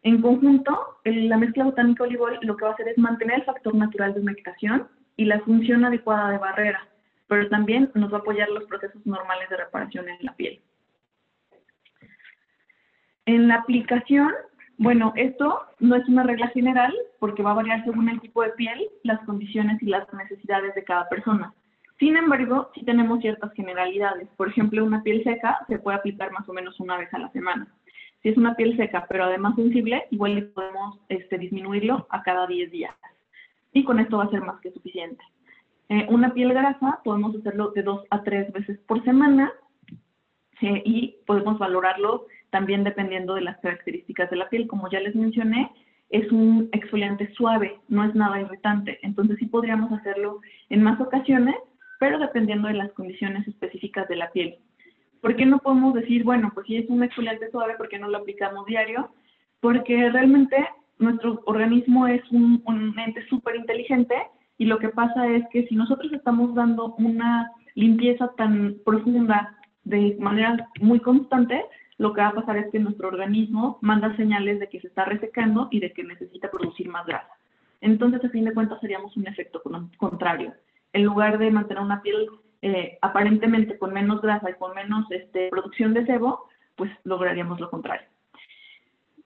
En 0.03 0.23
conjunto, 0.23 0.99
la 1.05 1.37
mezcla 1.37 1.65
botánica 1.65 2.05
olivo 2.05 2.29
lo 2.43 2.57
que 2.57 2.65
va 2.65 2.71
a 2.71 2.75
hacer 2.75 2.89
es 2.89 2.97
mantener 2.97 3.41
el 3.41 3.45
factor 3.45 3.75
natural 3.75 4.15
de 4.15 4.21
humectación 4.21 4.87
y 5.17 5.25
la 5.25 5.41
función 5.41 5.85
adecuada 5.85 6.31
de 6.31 6.39
barrera, 6.39 6.87
pero 7.27 7.49
también 7.49 7.91
nos 7.95 8.13
va 8.13 8.19
a 8.19 8.21
apoyar 8.21 8.49
los 8.49 8.65
procesos 8.65 9.05
normales 9.05 9.51
de 9.51 9.57
reparación 9.57 10.09
en 10.09 10.19
la 10.21 10.37
piel. 10.37 10.61
En 13.25 13.49
la 13.49 13.57
aplicación, 13.57 14.33
bueno, 14.79 15.13
esto 15.17 15.61
no 15.81 15.97
es 15.97 16.07
una 16.09 16.23
regla 16.23 16.47
general 16.49 16.95
porque 17.19 17.43
va 17.43 17.51
a 17.51 17.55
variar 17.55 17.83
según 17.83 18.09
el 18.09 18.21
tipo 18.21 18.43
de 18.43 18.51
piel, 18.51 18.89
las 19.03 19.19
condiciones 19.27 19.83
y 19.83 19.87
las 19.87 20.07
necesidades 20.13 20.73
de 20.77 20.85
cada 20.85 21.09
persona. 21.09 21.53
Sin 21.99 22.17
embargo, 22.17 22.71
sí 22.75 22.85
tenemos 22.85 23.21
ciertas 23.21 23.53
generalidades. 23.55 24.29
Por 24.37 24.49
ejemplo, 24.49 24.85
una 24.85 25.03
piel 25.03 25.25
seca 25.25 25.59
se 25.69 25.79
puede 25.79 25.97
aplicar 25.97 26.31
más 26.33 26.49
o 26.49 26.53
menos 26.53 26.79
una 26.79 26.99
vez 26.99 27.13
a 27.15 27.19
la 27.19 27.31
semana. 27.31 27.67
Si 28.23 28.29
es 28.29 28.37
una 28.37 28.55
piel 28.55 28.77
seca, 28.77 29.07
pero 29.09 29.25
además 29.25 29.55
sensible, 29.57 30.05
igual 30.11 30.51
podemos 30.55 30.99
este, 31.09 31.39
disminuirlo 31.39 32.07
a 32.11 32.23
cada 32.23 32.47
10 32.47 32.71
días. 32.71 32.95
Y 33.73 33.85
con 33.85 34.01
esto 34.01 34.19
va 34.19 34.25
a 34.25 34.31
ser 34.31 34.41
más 34.41 34.61
que 34.61 34.73
suficiente. 34.73 35.23
Eh, 35.89 36.07
una 36.09 36.35
piel 36.35 36.53
grasa 36.53 37.01
podemos 37.05 37.37
hacerlo 37.37 37.71
de 37.71 37.83
dos 37.83 38.05
a 38.11 38.25
tres 38.25 38.53
veces 38.53 38.79
por 38.89 39.05
semana 39.05 39.53
eh, 40.61 40.83
y 40.85 41.17
podemos 41.27 41.59
valorarlo 41.59 42.27
también 42.51 42.83
dependiendo 42.83 43.35
de 43.35 43.43
las 43.43 43.59
características 43.59 44.29
de 44.31 44.37
la 44.37 44.49
piel. 44.49 44.67
Como 44.67 44.91
ya 44.91 45.01
les 45.01 45.15
mencioné, 45.15 45.71
es 46.11 46.31
un 46.33 46.69
exfoliante 46.73 47.33
suave, 47.35 47.79
no 47.89 48.05
es 48.05 48.15
nada 48.15 48.41
irritante. 48.41 48.99
Entonces 49.03 49.37
sí 49.39 49.47
podríamos 49.47 49.93
hacerlo 49.93 50.41
en 50.71 50.83
más 50.83 51.01
ocasiones, 51.01 51.57
pero 51.99 52.19
dependiendo 52.19 52.69
de 52.69 52.75
las 52.75 52.93
condiciones 52.93 53.47
específicas 53.49 54.09
de 54.09 54.17
la 54.17 54.31
piel. 54.31 54.57
¿Por 55.21 55.37
qué 55.37 55.47
no 55.47 55.59
podemos 55.59 55.95
decir, 55.95 56.25
bueno, 56.25 56.51
pues 56.55 56.67
si 56.67 56.77
es 56.77 56.89
un 56.89 57.03
exfoliante 57.03 57.51
suave, 57.51 57.75
¿por 57.77 57.89
qué 57.89 57.99
no 57.99 58.09
lo 58.09 58.19
aplicamos 58.19 58.67
diario? 58.67 59.11
Porque 59.61 60.11
realmente 60.11 60.57
nuestro 60.99 61.43
organismo 61.47 62.07
es 62.07 62.23
un, 62.31 62.63
un 62.67 62.99
ente 62.99 63.27
súper 63.29 63.57
inteligente 63.57 64.15
y 64.59 64.67
lo 64.67 64.79
que 64.79 64.89
pasa 64.89 65.29
es 65.29 65.45
que 65.51 65.67
si 65.67 65.75
nosotros 65.75 66.13
estamos 66.13 66.55
dando 66.55 66.95
una 66.99 67.51
limpieza 67.75 68.33
tan 68.37 68.77
profunda 68.85 69.57
de 69.85 70.17
manera 70.19 70.69
muy 70.81 71.01
constante, 71.01 71.65
lo 71.99 72.13
que 72.13 72.21
va 72.21 72.29
a 72.29 72.35
pasar 72.35 72.57
es 72.59 72.71
que 72.71 72.79
nuestro 72.79 73.09
organismo 73.09 73.79
manda 73.81 74.17
señales 74.17 74.61
de 74.61 74.69
que 74.69 74.81
se 74.81 74.89
está 74.89 75.05
resecando 75.05 75.69
y 75.71 75.81
de 75.81 75.93
que 75.93 76.05
necesita 76.05 76.51
producir 76.51 76.89
más 76.89 77.07
grasa. 77.07 77.31
Entonces, 77.81 78.25
a 78.25 78.29
fin 78.31 78.45
de 78.45 78.55
cuentas, 78.55 78.81
seríamos 78.81 79.17
un 79.17 79.27
efecto 79.27 79.63
contrario. 79.97 80.55
En 80.93 81.05
lugar 81.05 81.39
de 81.39 81.51
mantener 81.51 81.83
una 81.83 82.03
piel 82.03 82.29
eh, 82.63 82.99
aparentemente 83.03 83.79
con 83.79 83.93
menos 83.93 84.21
grasa 84.23 84.51
y 84.51 84.55
con 84.55 84.75
menos 84.75 85.05
este, 85.11 85.49
producción 85.51 85.95
de 85.95 86.07
sebo, 86.07 86.45
pues 86.75 86.91
lograríamos 87.05 87.61
lo 87.61 87.71
contrario. 87.71 88.07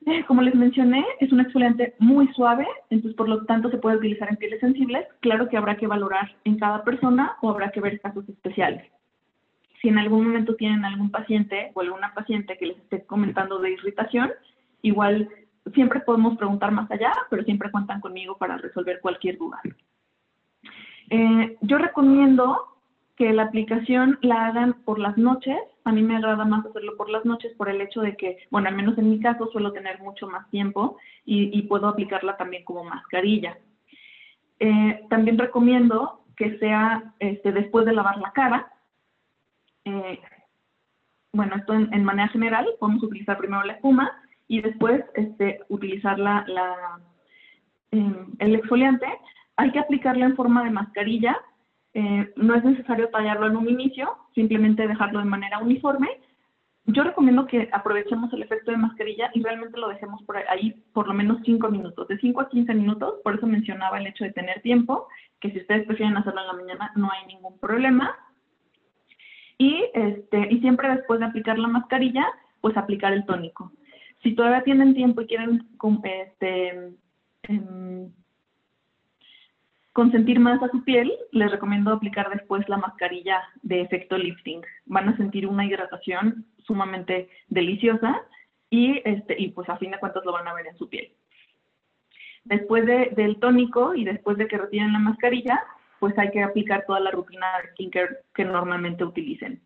Eh, 0.07 0.25
como 0.26 0.43
les 0.43 0.55
mencioné, 0.55 1.05
es 1.21 1.31
un 1.31 1.40
exfoliante 1.40 1.95
muy 1.99 2.26
suave, 2.29 2.67
entonces 2.88 3.17
por 3.17 3.29
lo 3.29 3.45
tanto 3.45 3.71
se 3.71 3.79
puede 3.79 3.99
utilizar 3.99 4.29
en 4.31 4.37
pieles 4.37 4.61
sensibles. 4.61 5.07
Claro 5.21 5.49
que 5.49 5.57
habrá 5.57 5.76
que 5.76 5.87
valorar 5.87 6.35
en 6.45 6.59
cada 6.59 6.85
persona 6.85 7.37
o 7.43 7.50
habrá 7.50 7.71
que 7.71 7.81
ver 7.81 8.00
casos 8.00 8.29
especiales 8.29 8.90
si 9.81 9.88
en 9.88 9.99
algún 9.99 10.26
momento 10.26 10.57
tienen 10.57 10.85
algún 10.85 11.11
paciente 11.11 11.73
o 11.75 11.81
alguna 11.81 12.12
paciente 12.14 12.57
que 12.59 12.67
les 12.67 12.79
esté 12.79 13.05
comentando 13.05 13.59
de 13.59 13.73
irritación, 13.73 14.31
igual 14.83 15.29
siempre 15.75 16.00
podemos 16.00 16.37
preguntar 16.37 16.71
más 16.71 16.90
allá, 16.90 17.12
pero 17.31 17.45
siempre 17.45 17.71
cuentan 17.71 18.00
conmigo 18.00 18.37
para 18.37 18.59
resolver 18.59 19.00
cualquier 19.00 19.38
duda. 19.38 19.61
Eh, 21.11 21.59
yo 21.61 21.79
recomiendo 21.79 22.67
que 23.17 23.33
la 23.33 23.43
aplicación 23.43 24.19
la 24.23 24.47
hagan 24.47 24.83
por 24.85 24.99
las 24.99 25.19
noches. 25.19 25.59
A 25.85 25.93
mí 25.93 26.02
me 26.02 26.17
agrada 26.17 26.45
más 26.45 26.64
hacerlo 26.64 26.97
por 26.97 27.11
las 27.11 27.25
noches 27.25 27.52
por 27.57 27.69
el 27.69 27.81
hecho 27.81 28.00
de 28.00 28.17
que, 28.17 28.38
bueno, 28.50 28.69
al 28.69 28.76
menos 28.76 28.97
en 28.97 29.11
mi 29.11 29.21
caso 29.21 29.50
suelo 29.52 29.73
tener 29.73 30.00
mucho 30.00 30.26
más 30.26 30.49
tiempo 30.50 30.97
y, 31.26 31.61
puedo 31.62 31.88
aplicarla 31.88 32.37
también 32.37 32.64
como 32.64 32.85
mascarilla. 32.85 33.59
Eh, 34.59 35.05
también 35.11 35.38
recomiendo 35.38 36.23
que 36.37 36.59
sea 36.59 37.12
este, 37.19 37.52
después 37.52 37.85
de 37.85 37.93
lavar 37.93 38.19
la 38.19 38.33
cara, 38.33 38.73
eh, 39.85 40.21
bueno, 41.33 41.57
esto 41.57 41.75
en, 41.75 42.05
manera 42.05 42.29
general, 42.29 42.67
podemos 42.79 43.02
utilizar 43.02 43.38
primero 43.38 43.62
la 43.62 43.75
espuma 43.75 44.11
y 44.49 44.61
después 44.61 45.05
este, 45.14 45.61
utilizar 45.69 46.19
la, 46.19 46.45
em, 47.90 48.35
el 48.38 48.55
exfoliante. 48.57 49.07
Hay 49.61 49.73
que 49.73 49.79
aplicarlo 49.79 50.25
en 50.25 50.37
forma 50.37 50.64
de 50.64 50.71
mascarilla. 50.71 51.37
Eh, 51.93 52.33
no 52.37 52.55
es 52.55 52.64
necesario 52.64 53.11
tallarlo 53.11 53.47
en 53.47 53.57
un 53.57 53.69
inicio, 53.69 54.17
simplemente 54.35 54.88
dejarlo 54.88 55.19
de 55.19 55.26
manera 55.26 55.59
uniforme. 55.59 56.09
Yo 56.87 57.05
recomiendo 57.05 57.47
que 57.47 57.69
aprovechemos 57.71 58.33
el 58.33 58.43
efecto 58.43 58.71
de 58.71 58.79
mascarilla 58.79 59.31
y 59.35 59.43
realmente 59.43 59.79
lo 59.79 59.88
dejemos 59.88 60.23
por 60.23 60.38
ahí 60.38 60.83
por 60.95 61.07
lo 61.07 61.12
menos 61.12 61.43
5 61.45 61.69
minutos, 61.69 62.09
de 62.09 62.19
5 62.19 62.40
a 62.40 62.49
15 62.49 62.73
minutos. 62.75 63.17
Por 63.23 63.35
eso 63.35 63.47
mencionaba 63.47 63.99
el 63.99 64.07
hecho 64.07 64.25
de 64.25 64.33
tener 64.33 64.62
tiempo, 64.62 65.09
que 65.40 65.50
si 65.50 65.59
ustedes 65.59 65.87
prefieren 65.87 66.17
hacerlo 66.17 66.40
en 66.40 66.47
la 66.47 66.52
mañana 66.55 66.93
no 66.97 67.11
hay 67.12 67.26
ningún 67.26 67.59
problema 67.59 68.17
y, 69.59 69.85
este, 69.93 70.49
y 70.50 70.61
siempre 70.61 70.88
después 70.88 71.21
de 71.21 71.26
aplicar 71.26 71.59
la 71.59 71.69
mascarilla, 71.69 72.26
pues 72.62 72.79
aplicar 72.79 73.12
el 73.12 73.26
tónico. 73.26 73.73
Si 74.23 74.35
todavía 74.35 74.64
tienen 74.64 74.95
tiempo 74.95 75.21
y 75.21 75.26
quieren 75.26 75.69
este, 76.02 76.95
em, 77.43 78.11
consentir 79.92 80.38
más 80.38 80.62
a 80.62 80.68
su 80.68 80.85
piel, 80.85 81.12
les 81.32 81.50
recomiendo 81.50 81.92
aplicar 81.92 82.30
después 82.30 82.68
la 82.68 82.76
mascarilla 82.76 83.42
de 83.62 83.80
efecto 83.80 84.16
lifting. 84.16 84.62
Van 84.87 85.09
a 85.09 85.16
sentir 85.16 85.47
una 85.47 85.66
hidratación 85.66 86.47
sumamente 86.66 87.28
deliciosa 87.49 88.23
y, 88.70 89.02
este, 89.04 89.37
y 89.38 89.49
pues 89.49 89.68
a 89.68 89.76
fin 89.78 89.90
de 89.90 89.99
cuentas 89.99 90.25
lo 90.25 90.32
van 90.32 90.47
a 90.47 90.54
ver 90.54 90.66
en 90.68 90.76
su 90.76 90.88
piel. 90.88 91.12
Después 92.44 92.87
de, 92.87 93.12
del 93.16 93.38
tónico 93.38 93.94
y 93.94 94.04
después 94.04 94.38
de 94.38 94.47
que 94.47 94.59
retiren 94.59 94.92
la 94.92 94.99
mascarilla, 94.99 95.62
pues 95.99 96.16
hay 96.18 96.30
que 96.30 96.42
aplicar 96.42 96.85
toda 96.87 97.00
la 97.00 97.11
rutina 97.11 97.47
de 97.59 97.70
skincare 97.70 98.18
que 98.35 98.44
normalmente 98.44 99.04
utilicen. 99.04 99.61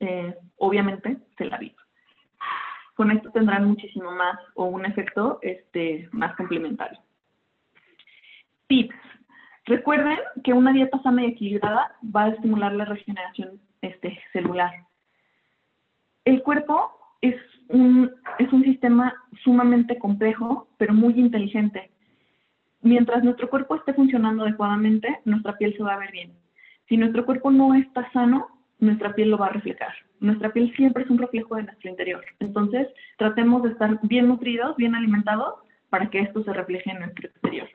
Eh, 0.00 0.34
obviamente, 0.56 1.18
se 1.36 1.44
la 1.44 1.58
vi. 1.58 1.74
Con 2.94 3.10
esto 3.10 3.30
tendrán 3.30 3.66
muchísimo 3.66 4.10
más 4.12 4.38
o 4.54 4.64
un 4.64 4.86
efecto 4.86 5.38
este, 5.42 6.08
más 6.12 6.34
complementario. 6.36 6.98
Tips. 8.66 8.96
Recuerden 9.68 10.18
que 10.42 10.52
una 10.52 10.72
dieta 10.72 11.00
sana 11.02 11.24
y 11.24 11.28
equilibrada 11.28 11.94
va 12.04 12.24
a 12.24 12.28
estimular 12.30 12.72
la 12.72 12.84
regeneración 12.84 13.60
este, 13.82 14.18
celular. 14.32 14.72
El 16.24 16.42
cuerpo 16.42 16.90
es 17.20 17.36
un, 17.68 18.10
un 18.52 18.64
sistema 18.64 19.14
sumamente 19.44 19.98
complejo, 19.98 20.68
pero 20.78 20.92
muy 20.92 21.14
inteligente 21.14 21.90
mientras 22.82 23.24
nuestro 23.24 23.48
cuerpo 23.48 23.76
esté 23.76 23.92
funcionando 23.94 24.44
adecuadamente, 24.44 25.20
nuestra 25.24 25.56
piel 25.56 25.76
se 25.76 25.82
va 25.82 25.94
a 25.94 25.98
ver 25.98 26.12
bien. 26.12 26.32
Si 26.88 26.96
nuestro 26.96 27.24
cuerpo 27.24 27.50
no 27.50 27.74
está 27.74 28.10
sano, 28.12 28.48
nuestra 28.78 29.14
piel 29.14 29.30
lo 29.30 29.38
va 29.38 29.46
a 29.46 29.52
reflejar. 29.52 29.92
Nuestra 30.20 30.52
piel 30.52 30.74
siempre 30.76 31.04
es 31.04 31.10
un 31.10 31.18
reflejo 31.18 31.56
de 31.56 31.64
nuestro 31.64 31.90
interior. 31.90 32.24
Entonces, 32.40 32.88
tratemos 33.18 33.62
de 33.62 33.70
estar 33.70 33.98
bien 34.02 34.28
nutridos, 34.28 34.76
bien 34.76 34.94
alimentados, 34.94 35.54
para 35.90 36.08
que 36.10 36.20
esto 36.20 36.42
se 36.44 36.52
refleje 36.52 36.90
en 36.90 37.00
nuestro 37.00 37.28
exterior. 37.28 37.68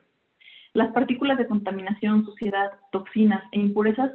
Las 0.74 0.92
partículas 0.92 1.38
de 1.38 1.46
contaminación, 1.46 2.24
suciedad, 2.24 2.72
toxinas 2.90 3.44
e 3.52 3.60
impurezas 3.60 4.10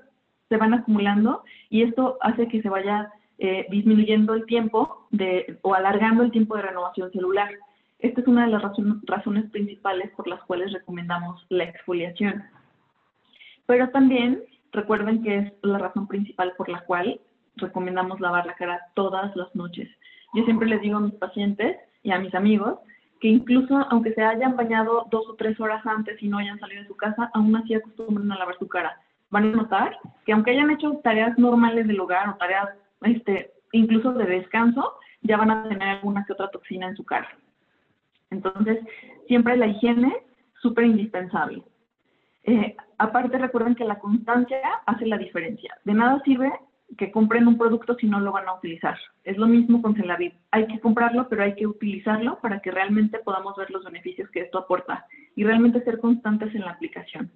se 0.49 0.57
van 0.57 0.73
acumulando 0.73 1.43
y 1.69 1.83
esto 1.83 2.17
hace 2.21 2.49
que 2.49 2.61
se 2.61 2.67
vaya 2.69 3.11
eh, 3.37 3.65
disminuyendo 3.69 4.33
el 4.33 4.45
tiempo 4.45 5.07
de, 5.09 5.57
o 5.61 5.73
alargando 5.73 6.21
el 6.23 6.31
tiempo 6.31 6.57
de 6.57 6.63
renovación 6.63 7.11
celular. 7.11 7.49
Esta 7.99 8.19
es 8.19 8.27
una 8.27 8.45
de 8.45 8.51
las 8.51 8.61
razones 9.03 9.49
principales 9.51 10.11
por 10.11 10.27
las 10.27 10.43
cuales 10.43 10.73
recomendamos 10.73 11.45
la 11.47 11.63
exfoliación. 11.63 12.43
Pero 13.65 13.89
también 13.91 14.43
recuerden 14.73 15.23
que 15.23 15.37
es 15.37 15.53
la 15.61 15.77
razón 15.77 16.07
principal 16.07 16.53
por 16.57 16.67
la 16.67 16.81
cual 16.81 17.21
recomendamos 17.55 18.19
lavar 18.19 18.45
la 18.45 18.55
cara 18.55 18.81
todas 18.95 19.33
las 19.37 19.55
noches. 19.55 19.89
Yo 20.33 20.43
siempre 20.43 20.67
les 20.67 20.81
digo 20.81 20.97
a 20.97 21.01
mis 21.01 21.15
pacientes 21.15 21.77
y 22.03 22.11
a 22.11 22.19
mis 22.19 22.35
amigos 22.35 22.79
que 23.19 23.27
incluso 23.27 23.75
aunque 23.89 24.13
se 24.13 24.21
hayan 24.21 24.55
bañado 24.55 25.07
dos 25.11 25.27
o 25.29 25.35
tres 25.35 25.59
horas 25.59 25.85
antes 25.85 26.21
y 26.21 26.27
no 26.27 26.37
hayan 26.37 26.59
salido 26.59 26.81
de 26.81 26.87
su 26.87 26.95
casa, 26.95 27.29
aún 27.33 27.55
así 27.55 27.73
acostumbran 27.73 28.31
a 28.31 28.37
lavar 28.37 28.57
su 28.57 28.67
cara. 28.67 28.99
Van 29.29 29.45
a 29.45 29.55
notar 29.55 29.97
que 30.25 30.33
aunque 30.33 30.51
hayan 30.51 30.71
hecho 30.71 30.99
tareas 31.03 31.37
normales 31.37 31.87
del 31.87 31.99
hogar 31.99 32.29
o 32.29 32.35
tareas 32.35 32.69
este, 33.01 33.51
incluso 33.71 34.13
de 34.13 34.25
descanso, 34.25 34.93
ya 35.21 35.37
van 35.37 35.51
a 35.51 35.67
tener 35.67 35.87
alguna 35.87 36.25
que 36.25 36.33
otra 36.33 36.49
toxina 36.49 36.87
en 36.87 36.95
su 36.95 37.05
cara. 37.05 37.29
Entonces, 38.31 38.79
siempre 39.27 39.57
la 39.57 39.67
higiene, 39.67 40.15
súper 40.61 40.85
indispensable. 40.85 41.63
Eh, 42.43 42.75
aparte, 42.97 43.37
recuerden 43.37 43.75
que 43.75 43.85
la 43.85 43.99
constancia 43.99 44.61
hace 44.85 45.05
la 45.05 45.17
diferencia. 45.17 45.77
De 45.83 45.93
nada 45.93 46.21
sirve 46.23 46.51
que 46.97 47.11
compren 47.11 47.47
un 47.47 47.57
producto 47.57 47.95
si 47.95 48.07
no 48.07 48.19
lo 48.19 48.31
van 48.31 48.47
a 48.47 48.55
utilizar. 48.55 48.97
Es 49.23 49.37
lo 49.37 49.47
mismo 49.47 49.81
con 49.81 49.95
Celaviv. 49.95 50.33
Hay 50.51 50.67
que 50.67 50.79
comprarlo, 50.79 51.27
pero 51.29 51.43
hay 51.43 51.55
que 51.55 51.67
utilizarlo 51.67 52.39
para 52.41 52.59
que 52.59 52.71
realmente 52.71 53.19
podamos 53.19 53.55
ver 53.57 53.69
los 53.71 53.83
beneficios 53.83 54.29
que 54.31 54.41
esto 54.41 54.57
aporta 54.57 55.05
y 55.35 55.43
realmente 55.43 55.83
ser 55.83 55.99
constantes 55.99 56.53
en 56.55 56.61
la 56.61 56.71
aplicación. 56.71 57.31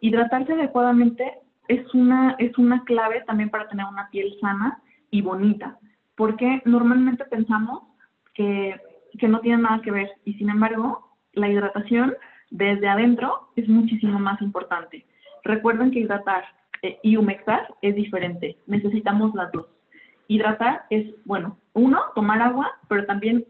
Hidratarse 0.00 0.52
adecuadamente 0.52 1.38
es 1.68 1.92
una, 1.94 2.36
es 2.38 2.56
una 2.58 2.84
clave 2.84 3.22
también 3.26 3.50
para 3.50 3.68
tener 3.68 3.86
una 3.86 4.08
piel 4.10 4.34
sana 4.40 4.80
y 5.10 5.22
bonita, 5.22 5.78
porque 6.14 6.62
normalmente 6.64 7.24
pensamos 7.24 7.82
que 8.34 8.80
que 9.18 9.28
no 9.28 9.40
tienen 9.40 9.62
nada 9.62 9.80
que 9.82 9.90
ver 9.90 10.10
y 10.24 10.34
sin 10.34 10.50
embargo 10.50 11.16
la 11.32 11.48
hidratación 11.48 12.14
desde 12.50 12.88
adentro 12.88 13.50
es 13.56 13.68
muchísimo 13.68 14.18
más 14.18 14.40
importante. 14.40 15.04
Recuerden 15.44 15.90
que 15.90 16.00
hidratar 16.00 16.44
y 17.02 17.16
humectar 17.16 17.74
es 17.82 17.94
diferente, 17.94 18.56
necesitamos 18.66 19.34
las 19.34 19.52
dos. 19.52 19.66
Hidratar 20.28 20.84
es, 20.90 21.14
bueno, 21.24 21.58
uno, 21.72 22.00
tomar 22.14 22.42
agua, 22.42 22.72
pero 22.88 23.06
también 23.06 23.44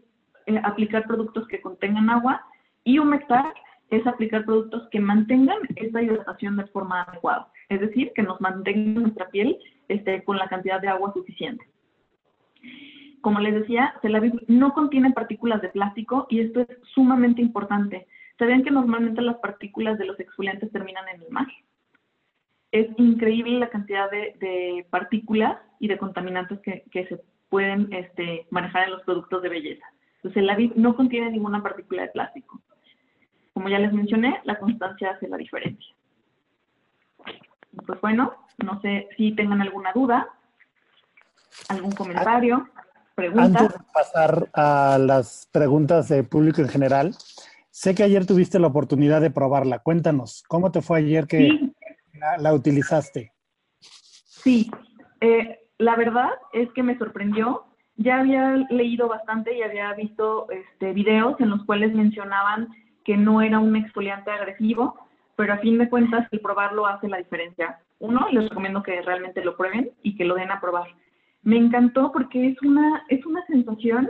eh, 0.45 0.61
aplicar 0.63 1.05
productos 1.07 1.47
que 1.47 1.61
contengan 1.61 2.09
agua 2.09 2.45
y 2.83 2.99
humectar 2.99 3.53
es 3.89 4.05
aplicar 4.05 4.45
productos 4.45 4.87
que 4.91 4.99
mantengan 4.99 5.57
esta 5.75 6.01
hidratación 6.01 6.57
de 6.57 6.67
forma 6.67 7.03
adecuada, 7.03 7.47
es 7.69 7.79
decir, 7.79 8.11
que 8.15 8.23
nos 8.23 8.39
mantengan 8.41 9.03
nuestra 9.03 9.29
piel 9.29 9.57
este, 9.87 10.23
con 10.23 10.37
la 10.37 10.47
cantidad 10.47 10.81
de 10.81 10.89
agua 10.89 11.13
suficiente. 11.13 11.65
Como 13.21 13.39
les 13.39 13.55
decía, 13.55 13.93
Celaviv 14.01 14.33
no 14.47 14.73
contiene 14.73 15.11
partículas 15.11 15.61
de 15.61 15.69
plástico 15.69 16.27
y 16.29 16.41
esto 16.41 16.61
es 16.61 16.67
sumamente 16.93 17.41
importante. 17.41 18.07
¿Sabían 18.37 18.63
que 18.63 18.71
normalmente 18.71 19.21
las 19.21 19.37
partículas 19.37 19.97
de 19.97 20.05
los 20.05 20.19
exfoliantes 20.19 20.71
terminan 20.71 21.07
en 21.09 21.21
el 21.23 21.29
mar? 21.31 21.47
Es 22.71 22.87
increíble 22.97 23.59
la 23.59 23.69
cantidad 23.69 24.09
de, 24.11 24.85
partículas 24.89 25.57
y 25.79 25.87
de 25.87 25.97
contaminantes 25.97 26.59
que, 26.59 27.07
se 27.07 27.21
pueden 27.49 27.91
este, 27.93 28.45
manejar 28.49 28.85
en 28.85 28.91
los 28.91 29.03
productos 29.03 29.41
de 29.41 29.49
belleza. 29.49 29.85
Entonces, 30.17 30.43
el 30.43 30.73
no 30.75 30.95
contiene 30.95 31.31
ninguna 31.31 31.63
partícula 31.63 32.01
de 32.03 32.09
plástico. 32.09 32.61
Como 33.53 33.69
ya 33.69 33.79
les 33.79 33.93
mencioné, 33.93 34.41
la 34.43 34.59
constancia 34.59 35.11
hace 35.11 35.27
la 35.27 35.37
diferencia. 35.37 35.95
Pues 37.85 38.01
bueno, 38.01 38.33
no 38.63 38.81
sé 38.81 39.07
si 39.15 39.33
tengan 39.33 39.61
alguna 39.61 39.93
duda, 39.93 40.27
algún 41.69 41.91
comentario, 41.91 42.67
pregunta. 43.15 43.59
Antes 43.59 43.77
de 43.77 43.85
pasar 43.93 44.49
a 44.53 44.97
las 44.99 45.47
preguntas 45.51 46.09
de 46.09 46.23
público 46.23 46.61
en 46.61 46.69
general, 46.69 47.15
sé 47.69 47.95
que 47.95 48.03
ayer 48.03 48.25
tuviste 48.25 48.59
la 48.59 48.67
oportunidad 48.67 49.21
de 49.21 49.31
probarla. 49.31 49.79
Cuéntanos, 49.79 50.43
¿cómo 50.47 50.71
te 50.71 50.81
fue 50.81 50.99
ayer 50.99 51.27
que 51.27 51.71
la, 52.39 52.53
utilizaste? 52.53 53.31
Sí, 53.79 54.69
eh, 55.21 55.59
la 55.77 55.95
verdad 55.95 56.29
es 56.53 56.71
que 56.73 56.83
me 56.83 56.97
sorprendió. 56.97 57.65
Ya 57.95 58.19
había 58.19 58.55
leído 58.69 59.07
bastante 59.07 59.57
y 59.57 59.63
había 59.63 59.91
visto 59.93 60.47
este, 60.51 60.93
videos 60.93 61.39
en 61.39 61.49
los 61.49 61.63
cuales 61.65 61.93
mencionaban 61.93 62.69
que 63.03 63.17
no 63.17 63.41
era 63.41 63.59
un 63.59 63.75
exfoliante 63.75 64.29
agresivo, 64.29 64.95
pero 65.35 65.53
a 65.53 65.57
fin 65.57 65.77
de 65.77 65.89
cuentas 65.89 66.27
el 66.31 66.41
probarlo 66.41 66.85
hace 66.85 67.07
la 67.07 67.17
diferencia. 67.17 67.79
Uno, 67.99 68.27
les 68.31 68.49
recomiendo 68.49 68.83
que 68.83 69.01
realmente 69.01 69.43
lo 69.43 69.57
prueben 69.57 69.91
y 70.03 70.15
que 70.15 70.25
lo 70.25 70.35
den 70.35 70.51
a 70.51 70.61
probar. 70.61 70.87
Me 71.41 71.57
encantó 71.57 72.11
porque 72.11 72.49
es 72.49 72.61
una, 72.61 73.03
es 73.09 73.25
una 73.25 73.45
sensación 73.47 74.09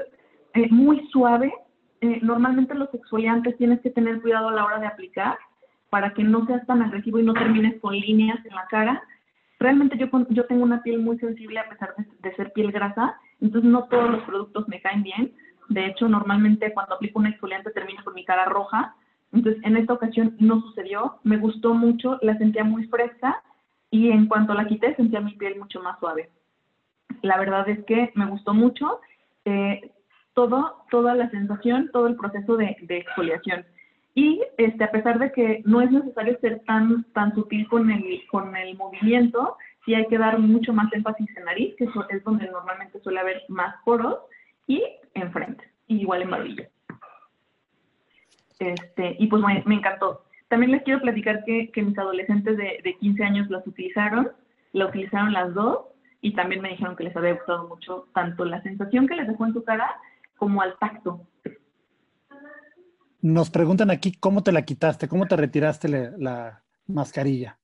eh, 0.53 0.67
muy 0.69 1.07
suave. 1.11 1.53
Eh, 2.01 2.19
normalmente 2.21 2.73
los 2.73 2.93
exfoliantes 2.93 3.57
tienes 3.57 3.79
que 3.81 3.91
tener 3.91 4.21
cuidado 4.21 4.49
a 4.49 4.53
la 4.53 4.65
hora 4.65 4.79
de 4.79 4.87
aplicar 4.87 5.37
para 5.89 6.13
que 6.13 6.24
no 6.24 6.46
seas 6.46 6.65
tan 6.65 6.82
agresivo 6.82 7.20
y 7.20 7.24
no 7.24 7.34
termines 7.34 7.79
con 7.79 7.94
líneas 7.94 8.44
en 8.46 8.56
la 8.56 8.65
cara. 8.67 9.03
Realmente 9.60 9.98
yo, 9.98 10.08
yo 10.29 10.46
tengo 10.46 10.63
una 10.63 10.84
piel 10.84 11.00
muy 11.00 11.17
sensible 11.20 11.60
a 11.60 11.70
pesar 11.70 11.96
de, 12.20 12.36
ser 12.36 12.51
piel 12.53 12.72
grasa, 12.72 13.20
entonces 13.41 13.70
no 13.70 13.86
todos 13.86 14.10
los 14.12 14.24
productos 14.24 14.67
me 14.67 14.82
caen 14.82 15.03
bien. 15.03 15.34
De 15.70 15.86
hecho, 15.86 16.08
normalmente 16.08 16.74
cuando 16.74 16.96
aplico 16.96 17.20
un 17.20 17.27
exfoliante 17.27 17.72
termino 17.72 18.03
con 18.03 18.13
mi 18.13 18.24
cara 18.24 18.46
roja. 18.46 18.96
Entonces, 19.34 19.62
en 19.65 19.75
esta 19.75 19.94
ocasión 19.94 20.36
no 20.39 20.62
sucedió. 20.62 21.20
Me 21.24 21.38
gustó 21.38 21.74
mucho, 21.74 22.17
la 22.22 22.38
sentía 22.38 22.63
muy 22.63 22.88
fresca 22.88 23.41
y 23.91 24.12
en 24.12 24.27
cuanto 24.27 24.53
la 24.53 24.67
quité 24.67 24.96
sentía 24.96 25.20
mi 25.20 25.34
piel 25.34 25.60
mucho 25.60 25.82
más 25.82 26.00
suave. 26.00 26.29
La 27.22 27.38
verdad 27.38 27.67
es 27.67 27.84
que 27.86 28.12
me 28.15 28.25
gustó 28.25 28.53
mucho 28.53 29.00
eh, 29.44 29.91
todo, 30.34 30.86
toda 30.91 31.15
la 31.15 31.29
sensación, 31.29 31.89
todo 31.91 32.08
el 32.08 32.15
proceso 32.15 32.56
de, 32.58 32.77
de 32.82 32.98
exfoliación. 33.00 33.65
Y 34.17 34.41
este, 34.57 34.83
a 34.83 34.89
pesar 34.89 35.19
de 35.19 35.31
que 35.31 35.62
no 35.65 35.79
es 35.79 35.91
necesario 35.91 36.39
ser 36.39 36.62
tan, 36.65 37.03
tan 37.13 37.36
sutil 37.36 37.67
con 37.67 37.91
el, 37.91 38.25
con 38.31 38.57
el 38.57 38.75
movimiento, 38.75 39.57
sí 39.86 39.93
hay 39.93 40.08
que 40.08 40.17
dar 40.17 40.39
mucho 40.39 40.73
más 40.73 40.91
énfasis 40.91 41.30
en 41.38 41.43
nariz, 41.43 41.75
que 41.77 41.84
es 41.84 42.23
donde 42.23 42.49
normalmente 42.49 42.99
suele 43.01 43.19
haber 43.19 43.43
más 43.47 43.75
poros, 43.86 44.17
y 44.65 44.84
en 45.13 45.32
frente, 45.32 45.71
igual 45.86 46.23
en 46.23 46.32
barbilla. 46.32 46.67
Este, 48.58 49.17
y 49.19 49.27
pues 49.27 49.43
me, 49.67 49.75
encantó. 49.75 50.25
También 50.47 50.71
les 50.71 50.82
quiero 50.82 50.99
platicar 50.99 51.43
que, 51.45 51.69
que 51.69 51.84
mis 51.84 51.99
adolescentes 51.99 52.58
de, 52.58 52.80
de, 52.84 52.97
15 52.97 53.23
años 53.23 53.49
las 53.51 53.67
utilizaron, 53.67 54.32
la 54.73 54.88
utilizaron 54.88 55.32
las 55.32 55.53
dos, 55.53 55.89
y 56.21 56.34
también 56.34 56.63
me 56.63 56.69
dijeron 56.69 56.95
que 56.95 57.03
les 57.03 57.15
había 57.15 57.36
gustado 57.36 57.67
mucho 57.67 58.08
tanto 58.15 58.45
la 58.45 58.63
sensación 58.63 59.08
que 59.08 59.15
les 59.15 59.27
dejó 59.27 59.45
en 59.45 59.53
su 59.53 59.63
cara 59.63 59.95
como 60.38 60.63
al 60.63 60.75
tacto. 60.80 61.21
Nos 63.27 63.49
preguntan 63.49 63.91
aquí 63.91 64.13
cómo 64.13 64.41
te 64.41 64.53
la 64.53 64.61
quitaste, 64.61 65.09
cómo 65.09 65.25
te 65.25 65.35
retiraste 65.35 65.89
la, 66.17 66.63
mascarilla. 66.87 67.57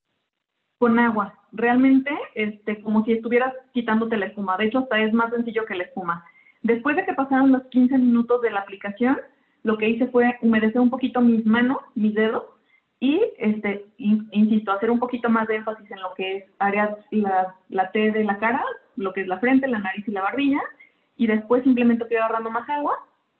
Con 0.77 0.99
agua, 0.99 1.39
realmente 1.53 2.11
este, 2.35 2.81
como 2.81 3.05
si 3.05 3.13
estuvieras 3.13 3.53
quitándote 3.71 4.17
la 4.17 4.25
espuma. 4.25 4.57
De 4.57 4.65
hecho, 4.65 4.79
hasta 4.79 4.99
es 4.99 5.13
más 5.13 5.31
sencillo 5.31 5.63
que 5.65 5.75
la 5.75 5.85
espuma. 5.85 6.25
Después 6.63 6.97
de 6.97 7.05
que 7.05 7.13
pasaron 7.13 7.53
los 7.53 7.63
15 7.67 7.97
minutos 7.97 8.41
de 8.41 8.51
la 8.51 8.59
aplicación, 8.59 9.17
lo 9.63 9.77
que 9.77 9.87
hice 9.87 10.07
fue 10.07 10.37
humedecer 10.41 10.81
un 10.81 10.89
poquito 10.89 11.21
mis 11.21 11.45
manos, 11.45 11.77
mis 11.95 12.13
dedos, 12.13 12.43
y, 12.99 13.21
este, 13.37 13.85
insisto, 13.97 14.73
hacer 14.73 14.91
un 14.91 14.99
poquito 14.99 15.29
más 15.29 15.47
de 15.47 15.55
énfasis 15.55 15.89
en 15.89 16.01
lo 16.01 16.13
que 16.13 16.37
es 16.37 16.45
áreas, 16.59 16.89
la, 17.11 17.55
la 17.69 17.89
T 17.91 18.11
de 18.11 18.25
la 18.25 18.37
cara, 18.37 18.65
lo 18.97 19.13
que 19.13 19.21
es 19.21 19.27
la 19.27 19.39
frente, 19.39 19.69
la 19.69 19.79
nariz 19.79 20.05
y 20.05 20.11
la 20.11 20.23
barbilla, 20.23 20.61
y 21.15 21.27
después 21.27 21.63
simplemente 21.63 22.03
estoy 22.03 22.17
agarrando 22.17 22.51
más 22.51 22.69
agua 22.69 22.97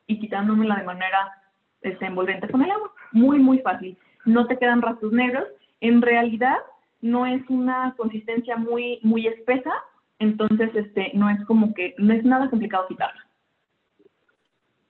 y 0.07 0.19
quitándomela 0.19 0.75
de 0.75 0.83
manera 0.83 1.42
este, 1.83 2.05
envolvente 2.05 2.49
con 2.49 2.61
el 2.61 2.71
agua. 2.71 2.91
Muy, 3.11 3.39
muy 3.39 3.59
fácil. 3.59 3.97
No 4.25 4.47
te 4.47 4.57
quedan 4.57 4.81
rastros 4.81 5.11
negros. 5.11 5.45
En 5.81 6.01
realidad, 6.01 6.57
no 7.01 7.25
es 7.25 7.41
una 7.49 7.93
consistencia 7.97 8.55
muy, 8.55 8.99
muy 9.03 9.27
espesa, 9.27 9.71
entonces 10.19 10.73
este, 10.73 11.11
no 11.13 11.29
es 11.29 11.43
como 11.45 11.73
que, 11.73 11.93
no 11.97 12.13
es 12.13 12.23
nada 12.23 12.49
complicado 12.49 12.87
quitarla. 12.87 13.21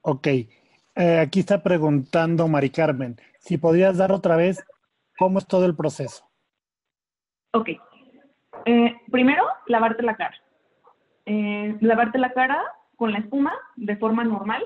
Ok. 0.02 0.26
Eh, 0.26 1.18
aquí 1.18 1.40
está 1.40 1.62
preguntando 1.62 2.46
Mari 2.46 2.70
Carmen, 2.70 3.16
si 3.40 3.58
podrías 3.58 3.98
dar 3.98 4.12
otra 4.12 4.36
vez 4.36 4.64
cómo 5.18 5.38
es 5.38 5.46
todo 5.46 5.66
el 5.66 5.74
proceso. 5.74 6.24
Ok. 7.52 7.70
Eh, 8.64 8.96
primero, 9.10 9.44
lavarte 9.66 10.04
la 10.04 10.14
cara. 10.14 10.36
Eh, 11.26 11.76
lavarte 11.80 12.18
la 12.18 12.32
cara 12.32 12.62
con 12.96 13.10
la 13.10 13.18
espuma 13.18 13.52
de 13.76 13.96
forma 13.96 14.22
normal 14.22 14.64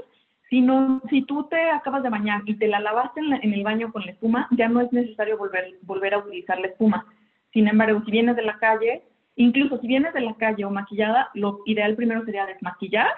si, 0.48 0.60
no, 0.60 1.02
si 1.10 1.22
tú 1.22 1.44
te 1.44 1.70
acabas 1.70 2.02
de 2.02 2.10
bañar 2.10 2.42
y 2.46 2.54
te 2.54 2.68
la 2.68 2.80
lavaste 2.80 3.20
en, 3.20 3.52
el 3.52 3.62
baño 3.62 3.92
con 3.92 4.04
la 4.04 4.12
espuma, 4.12 4.48
ya 4.52 4.68
no 4.68 4.80
es 4.80 4.92
necesario 4.92 5.36
volver, 5.36 5.74
volver 5.82 6.14
a 6.14 6.18
utilizar 6.18 6.58
la 6.58 6.68
espuma. 6.68 7.06
Sin 7.52 7.68
embargo, 7.68 8.02
si 8.04 8.10
vienes 8.10 8.36
de 8.36 8.42
la 8.42 8.58
calle, 8.58 9.02
incluso 9.36 9.78
si 9.78 9.86
vienes 9.86 10.14
de 10.14 10.20
la 10.20 10.34
calle 10.34 10.64
o 10.64 10.70
maquillada, 10.70 11.30
lo 11.34 11.60
ideal 11.66 11.96
primero 11.96 12.24
sería 12.24 12.46
desmaquillar, 12.46 13.10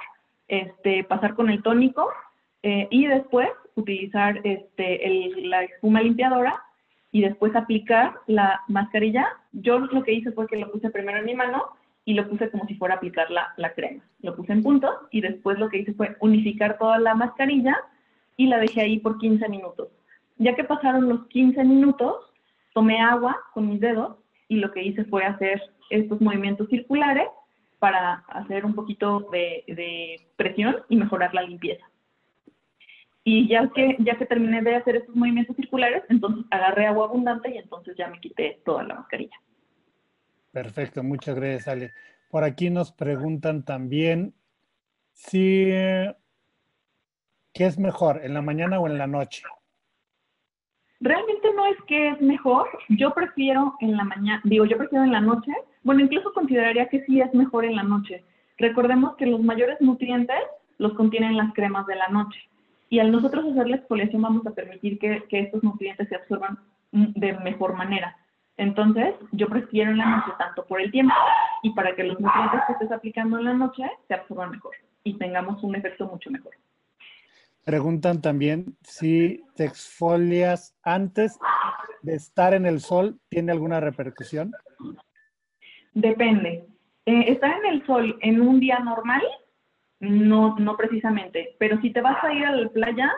este, 0.49 1.05
pasar 1.05 1.35
con 1.35 1.51
el 1.51 1.63
tónico 1.63 2.09
eh, 2.63 2.89
y 2.91 3.07
después 3.07 3.49
utilizar 3.77 4.41
este, 4.45 5.07
el, 5.07 5.51
la 5.51 5.63
espuma 5.63 6.03
limpiadora 6.03 6.61
y 7.13 7.23
después 7.23 7.55
aplicar 7.55 8.15
la 8.27 8.61
mascarilla. 8.67 9.27
Yo 9.53 9.79
lo 9.79 10.03
que 10.03 10.13
hice 10.13 10.33
fue 10.33 10.49
que 10.49 10.57
lo 10.57 10.71
puse 10.71 10.91
primero 10.91 11.19
en 11.19 11.27
mi 11.27 11.35
mano 11.35 11.65
y 12.05 12.15
lo 12.15 12.29
puse 12.29 12.51
como 12.51 12.67
si 12.67 12.75
fuera 12.75 12.95
a 12.95 12.97
aplicar 12.97 13.31
la, 13.31 13.53
la 13.57 13.73
crema. 13.75 14.03
Lo 14.23 14.35
puse 14.35 14.53
en 14.53 14.63
punto 14.63 14.91
y 15.11 15.21
después 15.21 15.59
lo 15.59 15.69
que 15.69 15.79
hice 15.79 15.95
fue 15.95 16.17
unificar 16.21 16.79
toda 16.79 16.99
la 16.99 17.15
mascarilla 17.15 17.77
y 18.37 18.47
la 18.47 18.59
dejé 18.59 18.81
ahí 18.81 18.99
por 18.99 19.19
15 19.19 19.49
minutos. 19.49 19.89
Ya 20.39 20.55
que 20.55 20.65
pasaron 20.65 21.09
los 21.09 21.27
15 21.29 21.63
minutos, 21.65 22.17
tomé 22.73 23.01
agua 23.01 23.39
con 23.53 23.69
mis 23.69 23.81
dedos 23.81 24.17
y 24.49 24.57
lo 24.57 24.73
que 24.73 24.83
hice 24.83 25.05
fue 25.05 25.25
hacer 25.25 25.61
estos 25.91 26.21
movimientos 26.21 26.69
circulares 26.69 27.29
para 27.79 28.25
hacer 28.29 28.65
un 28.65 28.75
poquito 28.75 29.29
de, 29.33 29.65
de 29.67 30.27
presión 30.37 30.77
y 30.89 30.97
mejorar 30.97 31.35
la 31.35 31.43
limpieza. 31.43 31.85
Y 33.25 33.49
ya 33.49 33.69
que, 33.69 33.97
ya 34.01 34.17
que 34.17 34.27
terminé 34.27 34.63
de 34.63 34.77
hacer 34.77 34.97
estos 34.97 35.15
movimientos 35.15 35.57
circulares, 35.57 36.03
entonces 36.09 36.45
agarré 36.51 36.87
agua 36.87 37.07
abundante 37.07 37.51
y 37.55 37.59
entonces 37.59 37.97
ya 37.97 38.09
me 38.09 38.21
quité 38.21 38.61
toda 38.65 38.83
la 38.85 38.95
mascarilla. 38.95 39.37
Perfecto, 40.53 41.03
muchas 41.03 41.37
gracias, 41.37 41.69
Ale. 41.69 41.93
Por 42.31 42.45
aquí 42.45 42.71
nos 42.71 42.93
preguntan 42.93 43.65
también 43.65 44.35
si 45.13 45.67
qué 47.53 47.67
es 47.67 47.79
mejor, 47.79 48.21
en 48.25 48.35
la 48.35 48.43
mañana 48.43 48.81
o 48.81 48.87
en 48.87 48.99
la 48.99 49.07
noche. 49.07 49.43
Realmente 51.01 51.49
no 51.55 51.67
es 51.67 51.77
que 51.87 52.09
es 52.11 52.21
mejor, 52.21 52.69
yo 52.91 53.15
prefiero 53.15 53.75
en 53.81 53.97
la 53.97 54.05
mañana, 54.05 54.43
digo, 54.45 54.67
yo 54.67 54.77
prefiero 54.77 55.05
en 55.05 55.13
la 55.13 55.21
noche, 55.21 55.51
bueno, 55.83 56.03
incluso 56.03 56.33
consideraría 56.35 56.89
que 56.89 57.05
sí 57.07 57.21
es 57.21 57.33
mejor 57.33 57.65
en 57.65 57.77
la 57.77 57.83
noche. 57.83 58.23
Recordemos 58.59 59.17
que 59.17 59.27
los 59.27 59.41
mayores 59.41 59.81
nutrientes 59.81 60.37
los 60.77 60.93
contienen 60.95 61.37
las 61.37 61.55
cremas 61.55 61.87
de 61.87 61.97
la 61.97 62.09
noche. 62.09 62.39
Y 62.91 62.99
al 62.99 63.13
nosotros 63.13 63.47
hacer 63.47 63.69
la 63.69 63.77
exfoliación 63.77 64.21
vamos 64.21 64.47
a 64.47 64.51
permitir 64.51 64.99
que, 64.99 65.25
que 65.29 65.41
estos 65.41 65.63
nutrientes 65.63 66.09
se 66.09 66.17
absorban 66.17 66.59
de 66.93 67.33
mejor 67.39 67.75
manera. 67.75 68.17
Entonces, 68.61 69.15
yo 69.33 69.47
prefiero 69.49 69.91
en 69.91 69.97
la 69.97 70.05
noche 70.05 70.33
tanto 70.37 70.67
por 70.67 70.83
el 70.83 70.91
tiempo 70.91 71.15
y 71.63 71.71
para 71.71 71.97
que 71.97 72.05
los 72.05 72.21
nutrientes 72.21 72.61
que 72.67 72.75
estés 72.75 72.93
aplicando 72.93 73.39
en 73.39 73.45
la 73.47 73.55
noche 73.55 73.85
se 74.07 74.13
absorban 74.13 74.51
mejor 74.51 74.73
y 75.03 75.15
tengamos 75.17 75.63
un 75.63 75.77
efecto 75.77 76.07
mucho 76.07 76.31
mejor. 76.31 76.53
Preguntan 77.65 78.21
también 78.21 78.77
si 78.83 79.43
te 79.57 79.65
exfolias 79.65 80.77
antes 80.83 81.39
de 82.03 82.15
estar 82.17 82.53
en 82.53 82.67
el 82.67 82.81
sol, 82.81 83.19
¿tiene 83.31 83.51
alguna 83.51 83.81
repercusión? 83.81 84.53
Depende. 85.95 86.67
Eh, 87.07 87.33
estar 87.33 87.53
en 87.65 87.65
el 87.65 87.87
sol 87.87 88.19
en 88.21 88.43
un 88.43 88.61
día 88.61 88.79
normal, 88.81 89.23
no, 90.01 90.59
no 90.59 90.77
precisamente, 90.77 91.57
pero 91.59 91.81
si 91.81 91.95
te 91.95 92.03
vas 92.03 92.23
a 92.23 92.35
ir 92.35 92.45
a 92.45 92.53
la 92.53 92.69
playa, 92.69 93.11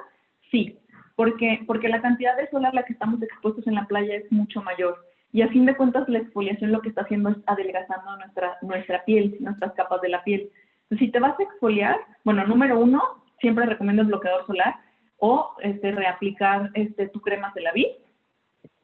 sí, 0.52 0.78
porque, 1.16 1.64
porque 1.66 1.88
la 1.88 2.00
cantidad 2.00 2.37
de 2.37 2.48
sol 2.48 2.64
a 2.64 2.72
la 2.72 2.85
que 2.85 2.92
estamos 2.92 3.20
expuestos 3.20 3.66
en 3.66 3.74
la 3.74 3.88
playa 3.88 4.14
es 4.14 4.31
mucho 4.31 4.62
mayor. 4.62 5.12
Y 5.32 5.40
a 5.40 5.48
fin 5.48 5.64
de 5.64 5.76
cuentas, 5.76 6.08
la 6.08 6.18
exfoliación 6.18 6.72
lo 6.72 6.80
que 6.82 6.90
está 6.90 7.02
haciendo 7.02 7.30
es 7.30 7.36
adelgazando 7.46 8.16
nuestra, 8.18 8.58
nuestra 8.60 9.04
piel, 9.04 9.36
nuestras 9.40 9.72
capas 9.72 10.00
de 10.02 10.10
la 10.10 10.22
piel. 10.22 10.50
si 10.98 11.10
te 11.10 11.20
vas 11.20 11.38
a 11.40 11.42
exfoliar, 11.42 11.96
bueno, 12.22 12.46
número 12.46 12.78
uno, 12.78 13.24
siempre 13.40 13.64
recomiendo 13.64 14.02
el 14.02 14.08
bloqueador 14.08 14.46
solar 14.46 14.76
o 15.16 15.54
este, 15.60 15.92
reaplicar 15.92 16.70
este, 16.74 17.08
tu 17.08 17.20
crema 17.20 17.50
de 17.54 17.62
la 17.62 17.72
vida. 17.72 17.92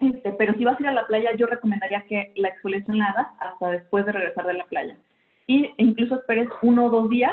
Este, 0.00 0.32
pero 0.32 0.54
si 0.54 0.64
vas 0.64 0.78
a 0.78 0.82
ir 0.82 0.88
a 0.88 0.92
la 0.92 1.06
playa, 1.06 1.34
yo 1.36 1.46
recomendaría 1.46 2.02
que 2.08 2.32
la 2.36 2.48
exfoliación 2.48 2.98
la 2.98 3.06
hagas 3.06 3.28
hasta 3.40 3.70
después 3.70 4.06
de 4.06 4.12
regresar 4.12 4.46
de 4.46 4.54
la 4.54 4.64
playa. 4.64 4.96
Y 5.46 5.70
incluso 5.76 6.14
esperes 6.14 6.48
uno 6.62 6.86
o 6.86 6.90
dos 6.90 7.10
días 7.10 7.32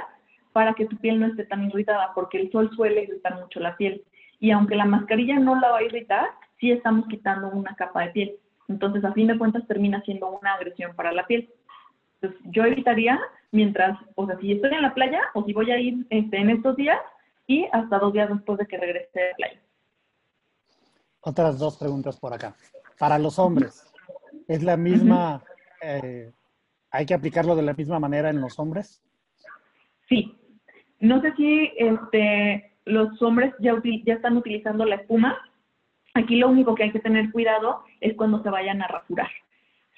para 0.52 0.74
que 0.74 0.86
tu 0.86 0.98
piel 0.98 1.20
no 1.20 1.28
esté 1.28 1.46
tan 1.46 1.64
irritada, 1.66 2.12
porque 2.14 2.42
el 2.42 2.52
sol 2.52 2.70
suele 2.76 3.04
irritar 3.04 3.36
mucho 3.40 3.60
la 3.60 3.78
piel. 3.78 4.04
Y 4.40 4.52
aunque 4.52 4.76
la 4.76 4.86
mascarilla 4.86 5.40
no 5.40 5.60
la 5.60 5.70
va 5.70 5.78
a 5.78 5.84
irritar, 5.84 6.30
sí 6.60 6.72
estamos 6.72 7.08
quitando 7.08 7.50
una 7.50 7.76
capa 7.76 8.02
de 8.04 8.12
piel. 8.12 8.36
Entonces, 8.68 9.04
a 9.06 9.14
fin 9.14 9.28
de 9.28 9.38
cuentas, 9.38 9.68
termina 9.68 10.02
siendo 10.04 10.30
una 10.30 10.54
agresión 10.54 10.96
para 10.96 11.12
la 11.12 11.28
piel. 11.28 11.50
Entonces, 12.22 12.52
yo 12.52 12.64
evitaría 12.66 13.20
mientras, 13.52 13.98
o 14.16 14.26
sea, 14.26 14.38
si 14.40 14.52
estoy 14.52 14.74
en 14.74 14.82
la 14.82 14.94
playa 14.94 15.22
o 15.34 15.44
si 15.44 15.54
voy 15.54 15.72
a 15.72 15.80
ir 15.80 16.06
este, 16.10 16.38
en 16.38 16.50
estos 16.50 16.76
días 16.76 17.00
y 17.48 17.66
hasta 17.72 18.00
dos 18.00 18.14
días 18.14 18.30
después 18.30 18.58
de 18.58 18.66
que 18.66 18.78
regrese 18.78 19.20
de 19.20 19.30
la 19.30 19.36
playa. 19.36 19.62
Otras 21.22 21.58
dos 21.58 21.78
preguntas 21.78 22.20
por 22.20 22.34
acá. 22.34 22.56
Para 23.00 23.20
los 23.20 23.40
hombres, 23.40 23.92
¿es 24.48 24.64
la 24.64 24.78
misma, 24.78 25.44
eh, 25.82 26.32
hay 26.92 27.06
que 27.06 27.14
aplicarlo 27.14 27.56
de 27.56 27.64
la 27.64 27.74
misma 27.74 28.00
manera 28.00 28.30
en 28.30 28.42
los 28.42 28.60
hombres? 28.60 29.02
Sí. 30.08 30.38
No 31.00 31.22
sé 31.22 31.34
si 31.36 31.72
este, 31.78 32.78
los 32.86 33.22
hombres 33.22 33.54
ya, 33.60 33.74
ya 34.06 34.14
están 34.14 34.38
utilizando 34.38 34.86
la 34.86 34.96
espuma. 34.96 35.38
Aquí 36.16 36.38
lo 36.38 36.48
único 36.50 36.76
que 36.76 36.84
hay 36.84 36.92
que 36.92 37.00
tener 37.00 37.30
cuidado 37.32 37.84
es 38.00 38.16
cuando 38.16 38.42
se 38.42 38.50
vayan 38.50 38.82
a 38.82 38.88
rasurar. 38.88 39.30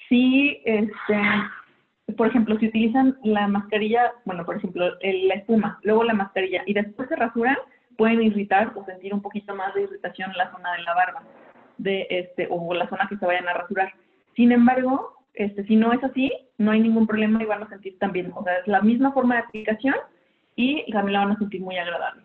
Si, 0.08 0.60
este, 0.64 1.16
por 2.16 2.26
ejemplo, 2.26 2.58
si 2.58 2.66
utilizan 2.66 3.16
la 3.22 3.46
mascarilla, 3.46 4.12
bueno, 4.24 4.44
por 4.44 4.56
ejemplo, 4.56 4.90
la 5.00 5.34
espuma, 5.34 5.78
luego 5.82 6.02
la 6.02 6.14
mascarilla 6.14 6.62
y 6.66 6.74
después 6.74 7.08
se 7.08 7.14
rasuran, 7.14 7.56
pueden 7.96 8.20
irritar 8.20 8.72
o 8.74 8.84
sentir 8.84 9.14
un 9.14 9.22
poquito 9.22 9.54
más 9.54 9.72
de 9.74 9.82
irritación 9.82 10.32
en 10.32 10.38
la 10.38 10.50
zona 10.50 10.72
de 10.72 10.82
la 10.82 10.94
barba 10.94 11.22
de 11.78 12.06
este, 12.10 12.48
o 12.50 12.74
la 12.74 12.88
zona 12.88 13.06
que 13.08 13.16
se 13.16 13.24
vayan 13.24 13.48
a 13.48 13.54
rasurar. 13.54 13.94
Sin 14.34 14.50
embargo, 14.50 15.12
este, 15.34 15.64
si 15.66 15.76
no 15.76 15.92
es 15.92 16.02
así, 16.02 16.32
no 16.58 16.72
hay 16.72 16.80
ningún 16.80 17.06
problema 17.06 17.40
y 17.40 17.46
van 17.46 17.62
a 17.62 17.68
sentir 17.68 17.96
también, 18.00 18.32
o 18.34 18.42
sea, 18.42 18.56
es 18.58 18.66
la 18.66 18.80
misma 18.80 19.12
forma 19.12 19.36
de 19.36 19.42
aplicación 19.42 19.94
y 20.56 20.90
también 20.90 21.12
la 21.12 21.26
van 21.26 21.36
a 21.36 21.38
sentir 21.38 21.60
muy 21.60 21.78
agradable. 21.78 22.22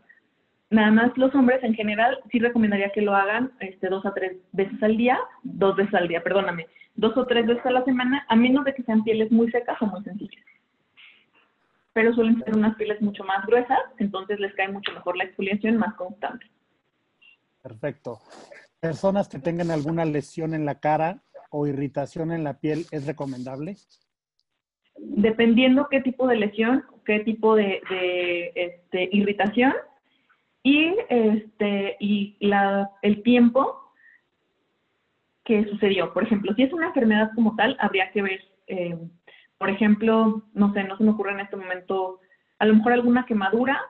Nada 0.74 0.90
más 0.90 1.16
los 1.20 1.34
hombres 1.36 1.64
en 1.64 1.76
general 1.76 2.18
sí 2.32 2.40
recomendaría 2.40 2.90
que 2.90 3.04
lo 3.04 3.14
hagan 3.14 3.52
este, 3.60 3.90
dos 3.90 4.04
a 4.08 4.14
tres 4.16 4.38
veces 4.54 4.82
al 4.82 4.98
día, 4.98 5.20
dos 5.44 5.76
veces 5.76 5.94
al 5.94 6.08
día, 6.08 6.24
perdóname, 6.24 6.66
dos 6.96 7.16
o 7.16 7.28
tres 7.28 7.46
veces 7.46 7.64
a 7.68 7.70
la 7.70 7.86
semana, 7.86 8.26
a 8.28 8.36
menos 8.36 8.66
de 8.66 8.74
que 8.74 8.82
sean 8.82 9.04
pieles 9.04 9.32
muy 9.32 9.52
secas 9.52 9.80
o 9.84 9.86
muy 9.86 10.04
sencillas. 10.04 10.44
Pero 11.94 12.12
suelen 12.16 12.44
ser 12.44 12.58
unas 12.58 12.76
pieles 12.76 13.00
mucho 13.04 13.24
más 13.24 13.46
gruesas, 13.46 13.78
entonces 14.00 14.40
les 14.40 14.52
cae 14.56 14.68
mucho 14.70 14.92
mejor 14.94 15.16
la 15.16 15.26
exfoliación 15.26 15.78
más 15.78 15.94
constante. 15.94 16.44
Perfecto. 17.62 18.18
Personas 18.80 19.30
que 19.30 19.38
tengan 19.38 19.70
alguna 19.70 20.06
lesión 20.06 20.56
en 20.56 20.66
la 20.66 20.80
cara 20.80 21.22
o 21.52 21.68
irritación 21.68 22.32
en 22.32 22.44
la 22.44 22.58
piel, 22.58 22.88
¿es 22.90 23.06
recomendable? 23.06 23.76
Dependiendo 24.98 25.88
qué 25.92 26.02
tipo 26.02 26.26
de 26.26 26.38
lesión, 26.38 26.84
qué 27.06 27.20
tipo 27.20 27.56
de, 27.56 27.80
este, 28.56 29.10
irritación, 29.12 29.74
y, 30.64 30.96
este, 31.10 31.98
y 32.00 32.38
la, 32.40 32.90
el 33.02 33.22
tiempo 33.22 33.94
que 35.44 35.66
sucedió. 35.66 36.14
Por 36.14 36.24
ejemplo, 36.24 36.54
si 36.56 36.64
es 36.64 36.74
una 36.74 36.88
enfermedad 36.88 37.32
como 37.36 37.56
tal, 37.56 37.76
habría 37.80 38.12
que 38.12 38.22
ver, 38.22 38.42
eh, 38.68 38.98
por 39.58 39.70
ejemplo, 39.70 40.44
no 40.54 40.74
sé, 40.74 40.84
no 40.86 40.98
se 40.98 41.04
me 41.04 41.12
ocurre 41.12 41.34
en 41.34 41.42
este 41.42 41.58
momento, 41.58 42.20
a 42.60 42.66
lo 42.66 42.76
mejor 42.76 42.94
alguna 42.94 43.26
quemadura. 43.26 43.82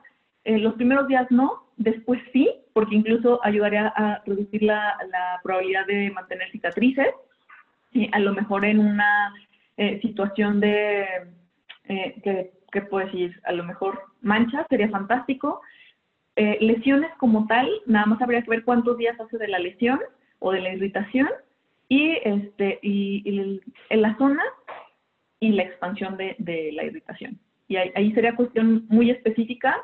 Eh, 0.43 0.57
los 0.57 0.73
primeros 0.73 1.07
días 1.07 1.27
no, 1.29 1.67
después 1.77 2.19
sí, 2.33 2.49
porque 2.73 2.95
incluso 2.95 3.39
ayudaría 3.43 3.93
a 3.95 4.23
reducir 4.25 4.63
la, 4.63 4.97
la 5.11 5.39
probabilidad 5.43 5.85
de 5.85 6.09
mantener 6.09 6.49
cicatrices. 6.51 7.13
Y 7.91 8.09
a 8.11 8.19
lo 8.19 8.33
mejor 8.33 8.65
en 8.65 8.79
una 8.79 9.31
eh, 9.77 9.99
situación 10.01 10.59
de, 10.59 11.05
que, 11.83 12.51
¿qué 12.71 12.81
puedo 12.81 13.05
decir? 13.05 13.39
A 13.43 13.51
lo 13.51 13.63
mejor 13.63 14.01
mancha, 14.21 14.65
sería 14.69 14.89
fantástico. 14.89 15.61
Eh, 16.35 16.57
lesiones 16.61 17.11
como 17.19 17.45
tal, 17.47 17.69
nada 17.85 18.05
más 18.07 18.21
habría 18.21 18.41
que 18.41 18.49
ver 18.49 18.63
cuántos 18.63 18.97
días 18.97 19.19
hace 19.19 19.37
de 19.37 19.47
la 19.47 19.59
lesión 19.59 19.99
o 20.39 20.51
de 20.51 20.61
la 20.61 20.73
irritación 20.73 21.29
y, 21.87 22.17
este, 22.23 22.79
y, 22.81 23.61
en 23.89 24.01
la 24.01 24.17
zona 24.17 24.43
y 25.39 25.51
la 25.51 25.63
expansión 25.63 26.17
de, 26.17 26.35
de 26.39 26.71
la 26.71 26.85
irritación. 26.85 27.39
Y 27.67 27.77
ahí, 27.77 28.11
sería 28.13 28.35
cuestión 28.35 28.85
muy 28.89 29.09
específica, 29.09 29.75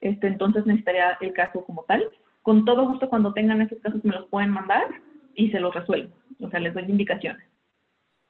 este, 0.00 0.28
entonces 0.28 0.66
necesitaría 0.66 1.16
el 1.20 1.32
caso 1.32 1.64
como 1.64 1.84
tal. 1.84 2.04
Con 2.42 2.64
todo 2.64 2.86
gusto, 2.88 3.08
cuando 3.08 3.32
tengan 3.32 3.60
esos 3.60 3.78
casos, 3.80 4.04
me 4.04 4.14
los 4.14 4.26
pueden 4.28 4.50
mandar 4.50 4.86
y 5.34 5.50
se 5.50 5.60
los 5.60 5.74
resuelvo. 5.74 6.14
O 6.40 6.50
sea, 6.50 6.60
les 6.60 6.74
doy 6.74 6.84
indicaciones. 6.84 7.44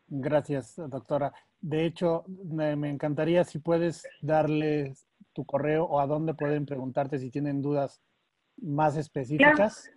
Gracias, 0.07 0.77
doctora. 0.89 1.33
De 1.61 1.85
hecho, 1.85 2.25
me, 2.27 2.73
encantaría 2.89 3.45
si 3.45 3.59
puedes 3.59 4.07
darles 4.21 5.07
tu 5.33 5.45
correo 5.45 5.85
o 5.85 6.01
a 6.01 6.07
dónde 6.07 6.35
pueden 6.35 6.67
preguntarte 6.67 7.19
si 7.19 7.31
tienen 7.31 7.63
dudas 7.63 8.03
más 8.57 8.97
específicas. 8.97 9.91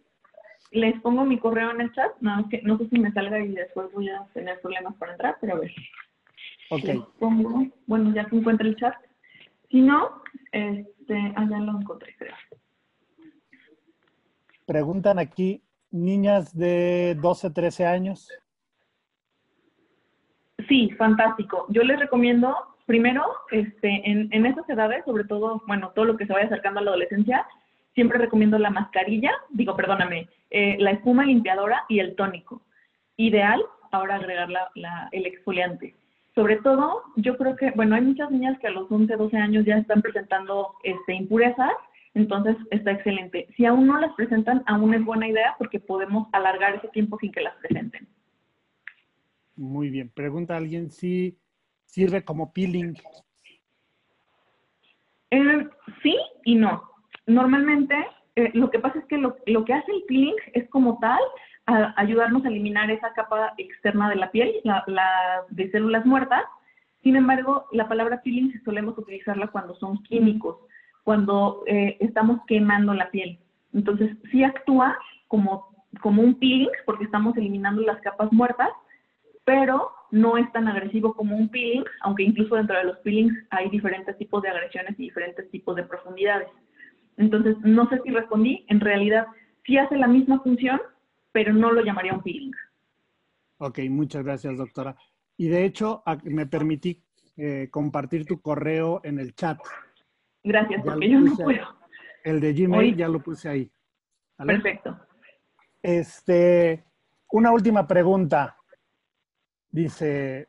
Les 0.72 1.00
pongo 1.02 1.24
mi 1.24 1.40
correo 1.40 1.72
en 1.72 1.82
el 1.82 1.94
chat, 1.94 2.12
no, 2.20 2.48
que, 2.50 2.62
no 2.64 2.78
sé 2.78 2.90
si 2.90 3.00
me 3.00 3.12
salga 3.14 3.40
y 3.40 3.54
después 3.54 3.92
voy 3.94 4.10
a 4.10 4.26
tener 4.34 4.60
problemas 4.60 4.96
para 4.96 5.14
entrar, 5.14 5.38
pero 5.40 5.56
a 5.56 5.60
ver. 5.60 5.72
Ok. 6.70 7.18
pongo, 7.20 7.66
bueno, 7.86 8.14
ya 8.14 8.28
se 8.30 8.36
encuentra 8.36 8.68
el 8.68 8.76
chat. 8.76 8.96
Si 9.70 9.82
no, 9.82 10.22
este, 10.52 11.34
ya 11.36 11.60
lo 11.60 11.80
encontré, 11.80 12.16
creo. 12.18 12.36
Preguntan 14.66 15.20
aquí, 15.20 15.64
niñas 15.92 16.54
de 16.54 17.18
12, 17.22 17.52
13 17.52 17.86
años. 17.86 18.30
Sí, 20.68 20.90
fantástico. 20.98 21.66
Yo 21.70 21.84
les 21.84 22.00
recomiendo 22.00 22.54
primero, 22.88 23.24
este, 23.52 24.10
en, 24.10 24.30
en 24.32 24.46
esas 24.48 24.68
edades, 24.68 25.06
sobre 25.06 25.26
todo, 25.26 25.62
bueno, 25.68 25.92
todo 25.94 26.06
lo 26.06 26.18
que 26.18 26.26
se 26.26 26.34
vaya 26.34 26.48
acercando 26.48 26.80
a 26.80 26.84
la 26.84 26.92
adolescencia, 26.92 27.46
siempre 27.94 28.18
recomiendo 28.18 28.58
la 28.58 28.72
mascarilla, 28.72 29.32
digo, 29.50 29.76
perdóname, 29.76 30.30
eh, 30.50 30.78
la 30.80 30.92
espuma 30.92 31.26
limpiadora 31.26 31.84
y 31.90 32.00
el 32.00 32.16
tónico. 32.16 32.62
Ideal, 33.18 33.62
ahora 33.92 34.16
agregar 34.16 34.50
la, 34.50 35.10
el 35.12 35.26
exfoliante. 35.26 35.94
Sobre 36.34 36.58
todo, 36.58 37.04
yo 37.18 37.36
creo 37.38 37.56
que, 37.56 37.72
bueno, 37.72 37.96
hay 37.96 38.02
muchas 38.02 38.32
niñas 38.32 38.58
que 38.60 38.68
a 38.68 38.72
los 38.72 38.92
11, 38.92 39.16
12 39.16 39.38
años 39.38 39.66
ya 39.66 39.78
están 39.78 40.02
presentando 40.02 40.76
este, 40.84 41.14
impurezas, 41.16 41.74
entonces 42.14 42.56
está 42.72 42.92
excelente. 42.92 43.48
Si 43.58 43.66
aún 43.66 43.88
no 43.88 44.00
las 44.00 44.14
presentan, 44.14 44.64
aún 44.66 44.94
es 44.94 45.04
buena 45.04 45.28
idea 45.28 45.56
porque 45.58 45.80
podemos 45.80 46.28
alargar 46.32 46.76
ese 46.76 46.88
tiempo 46.90 47.18
sin 47.20 47.32
que 47.32 47.42
las 47.42 47.56
presenten. 47.56 48.08
Muy 49.56 49.90
bien. 49.90 50.10
Pregunta 50.10 50.56
alguien 50.56 50.92
si 50.92 51.36
sirve 51.88 52.24
como 52.24 52.54
peeling? 52.54 52.94
Eh, 55.32 55.68
sí 56.04 56.16
y 56.46 56.56
no. 56.56 56.84
Normalmente 57.26 57.96
eh, 58.36 58.52
lo 58.54 58.70
que 58.70 58.80
pasa 58.80 59.00
es 59.00 59.06
que 59.06 59.18
lo, 59.18 59.36
que 59.66 59.74
hace 59.74 59.92
el 59.92 60.04
peeling 60.08 60.36
es 60.54 60.70
como 60.70 61.00
tal 61.00 61.20
ayudarnos 61.98 62.46
a 62.46 62.48
eliminar 62.48 62.90
esa 62.90 63.12
capa 63.12 63.54
externa 63.58 64.10
de 64.10 64.16
la 64.16 64.32
piel, 64.32 64.54
la, 64.64 64.86
de 65.50 65.70
células 65.72 66.06
muertas. 66.06 66.44
Sin 67.04 67.18
embargo, 67.18 67.66
la 67.74 67.90
palabra 67.90 68.22
peeling 68.22 68.54
solemos 68.64 68.98
utilizarla 68.98 69.48
cuando 69.48 69.76
son 69.76 70.02
químicos, 70.04 70.58
cuando 71.04 71.64
eh, 71.68 71.98
estamos 72.00 72.40
quemando 72.48 72.94
la 72.94 73.10
piel. 73.12 73.40
Entonces, 73.74 74.16
sí 74.32 74.46
actúa 74.46 74.98
como, 75.28 75.76
como 76.00 76.22
un 76.22 76.36
peeling 76.40 76.70
porque 76.86 77.04
estamos 77.04 77.36
eliminando 77.36 77.82
las 77.82 78.00
capas 78.02 78.32
muertas, 78.32 78.70
pero 79.48 79.94
no 80.12 80.36
es 80.36 80.52
tan 80.52 80.68
agresivo 80.68 81.14
como 81.14 81.38
un 81.38 81.48
peeling, 81.48 81.86
aunque 82.02 82.24
incluso 82.24 82.56
dentro 82.56 82.78
de 82.78 82.84
los 82.84 82.98
peelings 82.98 83.34
hay 83.50 83.70
diferentes 83.70 84.18
tipos 84.18 84.44
de 84.44 84.50
agresiones 84.50 85.00
y 85.00 85.04
diferentes 85.04 85.50
tipos 85.50 85.74
de 85.78 85.84
profundidades. 85.84 86.50
Entonces, 87.16 87.56
no 87.64 87.88
sé 87.88 88.02
si 88.04 88.12
respondí, 88.12 88.66
en 88.68 88.82
realidad 88.82 89.26
sí 89.66 89.78
hace 89.78 89.96
la 89.96 90.08
misma 90.08 90.42
función, 90.42 90.82
pero 91.32 91.54
no 91.54 91.72
lo 91.72 91.82
llamaría 91.82 92.14
un 92.14 92.24
peeling. 92.24 92.52
Ok, 93.60 93.80
muchas 93.90 94.26
gracias, 94.26 94.58
doctora. 94.58 94.98
Y 95.38 95.48
de 95.48 95.64
hecho, 95.64 96.04
me 96.26 96.46
permití 96.46 97.02
eh, 97.38 97.70
compartir 97.72 98.26
tu 98.26 98.42
correo 98.42 99.00
en 99.06 99.18
el 99.18 99.34
chat. 99.34 99.60
Gracias, 100.44 100.84
porque 100.84 101.10
yo 101.10 101.22
no 101.22 101.38
puedo. 101.38 101.68
El 102.26 102.42
de 102.42 102.52
Gmail 102.52 102.98
ya 102.98 103.08
lo 103.08 103.24
puse 103.24 103.48
ahí. 103.48 103.72
Perfecto. 104.46 105.00
Este, 105.82 106.84
una 107.32 107.54
última 107.54 107.88
pregunta. 107.88 108.57
Dice, 109.78 110.48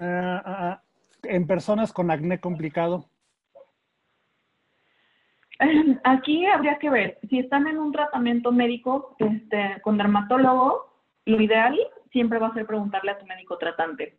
ah, 0.00 0.42
ah, 0.46 0.54
ah, 0.56 0.82
en 1.24 1.46
personas 1.46 1.92
con 1.92 2.10
acné 2.10 2.40
complicado. 2.40 3.04
Aquí 6.04 6.46
habría 6.46 6.78
que 6.78 6.88
ver, 6.88 7.18
si 7.28 7.38
están 7.38 7.66
en 7.66 7.76
un 7.76 7.92
tratamiento 7.92 8.50
médico 8.50 9.14
este, 9.18 9.78
con 9.82 9.98
dermatólogo, 9.98 10.90
lo 11.26 11.38
ideal 11.38 11.78
siempre 12.12 12.38
va 12.38 12.46
a 12.46 12.54
ser 12.54 12.64
preguntarle 12.64 13.10
a 13.10 13.18
tu 13.18 13.26
médico 13.26 13.58
tratante. 13.58 14.16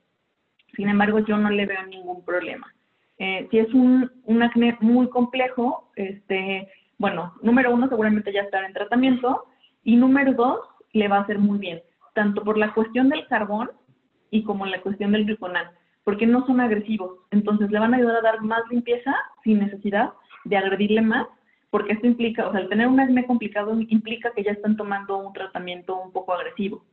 Sin 0.76 0.88
embargo, 0.88 1.18
yo 1.18 1.36
no 1.40 1.50
le 1.50 1.66
veo 1.66 1.84
ningún 1.88 2.24
problema. 2.24 2.72
Eh, 3.18 3.48
si 3.50 3.58
es 3.58 3.74
un, 3.74 4.12
un, 4.26 4.44
acné 4.44 4.78
muy 4.82 5.10
complejo, 5.10 5.90
este, 5.96 6.72
bueno, 7.00 7.34
número 7.42 7.74
uno, 7.74 7.90
seguramente 7.90 8.32
ya 8.32 8.42
estará 8.42 8.68
en 8.68 8.74
tratamiento, 8.74 9.46
y 9.84 9.96
número 9.96 10.34
dos, 10.34 10.60
le 10.92 11.08
va 11.08 11.18
a 11.18 11.22
hacer 11.22 11.40
muy 11.40 11.58
bien, 11.58 11.82
tanto 12.14 12.44
por 12.44 12.58
la 12.58 12.74
cuestión 12.74 13.10
del 13.10 13.28
carbón 13.28 13.72
y 14.30 14.44
como 14.44 14.66
la 14.66 14.82
cuestión 14.82 15.12
del 15.12 15.26
gliconal, 15.26 15.72
porque 16.04 16.26
no 16.26 16.46
son 16.46 16.60
agresivos. 16.60 17.20
Entonces, 17.32 17.70
le 17.72 17.80
van 17.80 17.94
a 17.94 17.98
ayudar 17.98 18.18
a 18.18 18.22
dar 18.22 18.42
más 18.42 18.62
limpieza 18.70 19.16
sin 19.44 19.60
necesidad 19.60 20.14
de 20.46 20.58
agredirle 20.58 21.02
más, 21.02 21.28
porque 21.70 21.94
esto 21.94 22.08
implica, 22.08 22.48
o 22.48 22.52
sea, 22.52 22.62
el 22.62 22.70
tener 22.70 22.88
un 22.88 23.00
acné 23.00 23.26
complicado 23.26 23.80
implica 23.80 24.32
que 24.32 24.44
ya 24.44 24.52
están 24.52 24.78
tomando 24.78 25.18
un 25.18 25.34
tratamiento 25.34 26.00
un 26.00 26.12
poco 26.12 26.34
agresivo. 26.34 26.84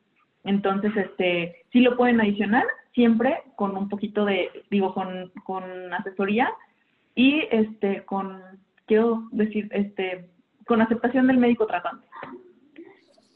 Entonces, 0.45 0.97
este, 0.97 1.57
sí 1.73 1.81
lo 1.81 1.97
pueden 1.97 2.21
adicionar, 2.21 2.65
siempre 2.95 3.43
con 3.57 3.77
un 3.77 3.89
poquito 3.89 4.25
de, 4.25 4.51
digo, 4.71 4.95
con, 4.95 5.31
con 5.45 5.93
asesoría 5.93 6.51
y 7.15 7.43
este, 7.51 8.05
con, 8.05 8.41
quiero 8.87 9.29
decir, 9.33 9.69
este, 9.73 10.31
con 10.67 10.81
aceptación 10.81 11.27
del 11.27 11.39
médico 11.39 11.67
tratante. 11.67 12.07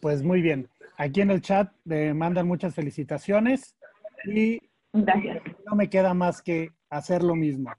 Pues 0.01 0.23
muy 0.23 0.41
bien. 0.41 0.69
Aquí 0.97 1.21
en 1.21 1.31
el 1.31 1.41
chat 1.41 1.73
me 1.85 2.15
mandan 2.15 2.47
muchas 2.47 2.75
felicitaciones 2.75 3.77
y 4.25 4.61
Gracias. 4.93 5.43
no 5.67 5.75
me 5.75 5.91
queda 5.91 6.15
más 6.15 6.41
que 6.41 6.71
hacer 6.89 7.23
lo 7.23 7.35
mismo. 7.35 7.73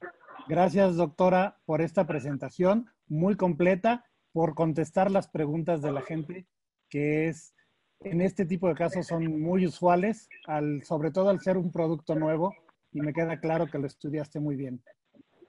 Gracias, 0.48 0.98
doctora, 0.98 1.58
por 1.66 1.82
esta 1.82 2.06
presentación 2.06 2.88
muy 3.08 3.36
completa, 3.36 4.06
por 4.34 4.54
contestar 4.54 5.10
las 5.10 5.28
preguntas 5.28 5.82
de 5.82 5.92
la 5.92 6.02
gente, 6.02 6.46
que 6.90 7.30
es, 7.30 7.56
en 8.02 8.22
este 8.22 8.46
tipo 8.46 8.68
de 8.68 8.76
casos 8.76 9.08
son 9.08 9.42
muy 9.42 9.66
usuales, 9.66 10.28
al, 10.46 10.84
sobre 10.84 11.12
todo 11.12 11.30
al 11.30 11.40
ser 11.40 11.58
un 11.58 11.72
producto 11.72 12.16
nuevo, 12.16 12.54
y 12.92 13.00
me 13.00 13.14
queda 13.14 13.40
claro 13.40 13.68
que 13.68 13.80
lo 13.80 13.88
estudiaste 13.88 14.40
muy 14.40 14.56
bien. 14.56 14.84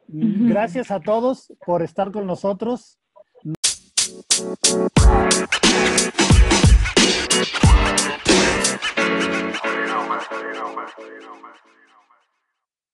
Gracias 0.08 0.90
a 0.92 1.00
todos 1.00 1.52
por 1.66 1.82
estar 1.82 2.12
con 2.12 2.26
nosotros. 2.26 3.00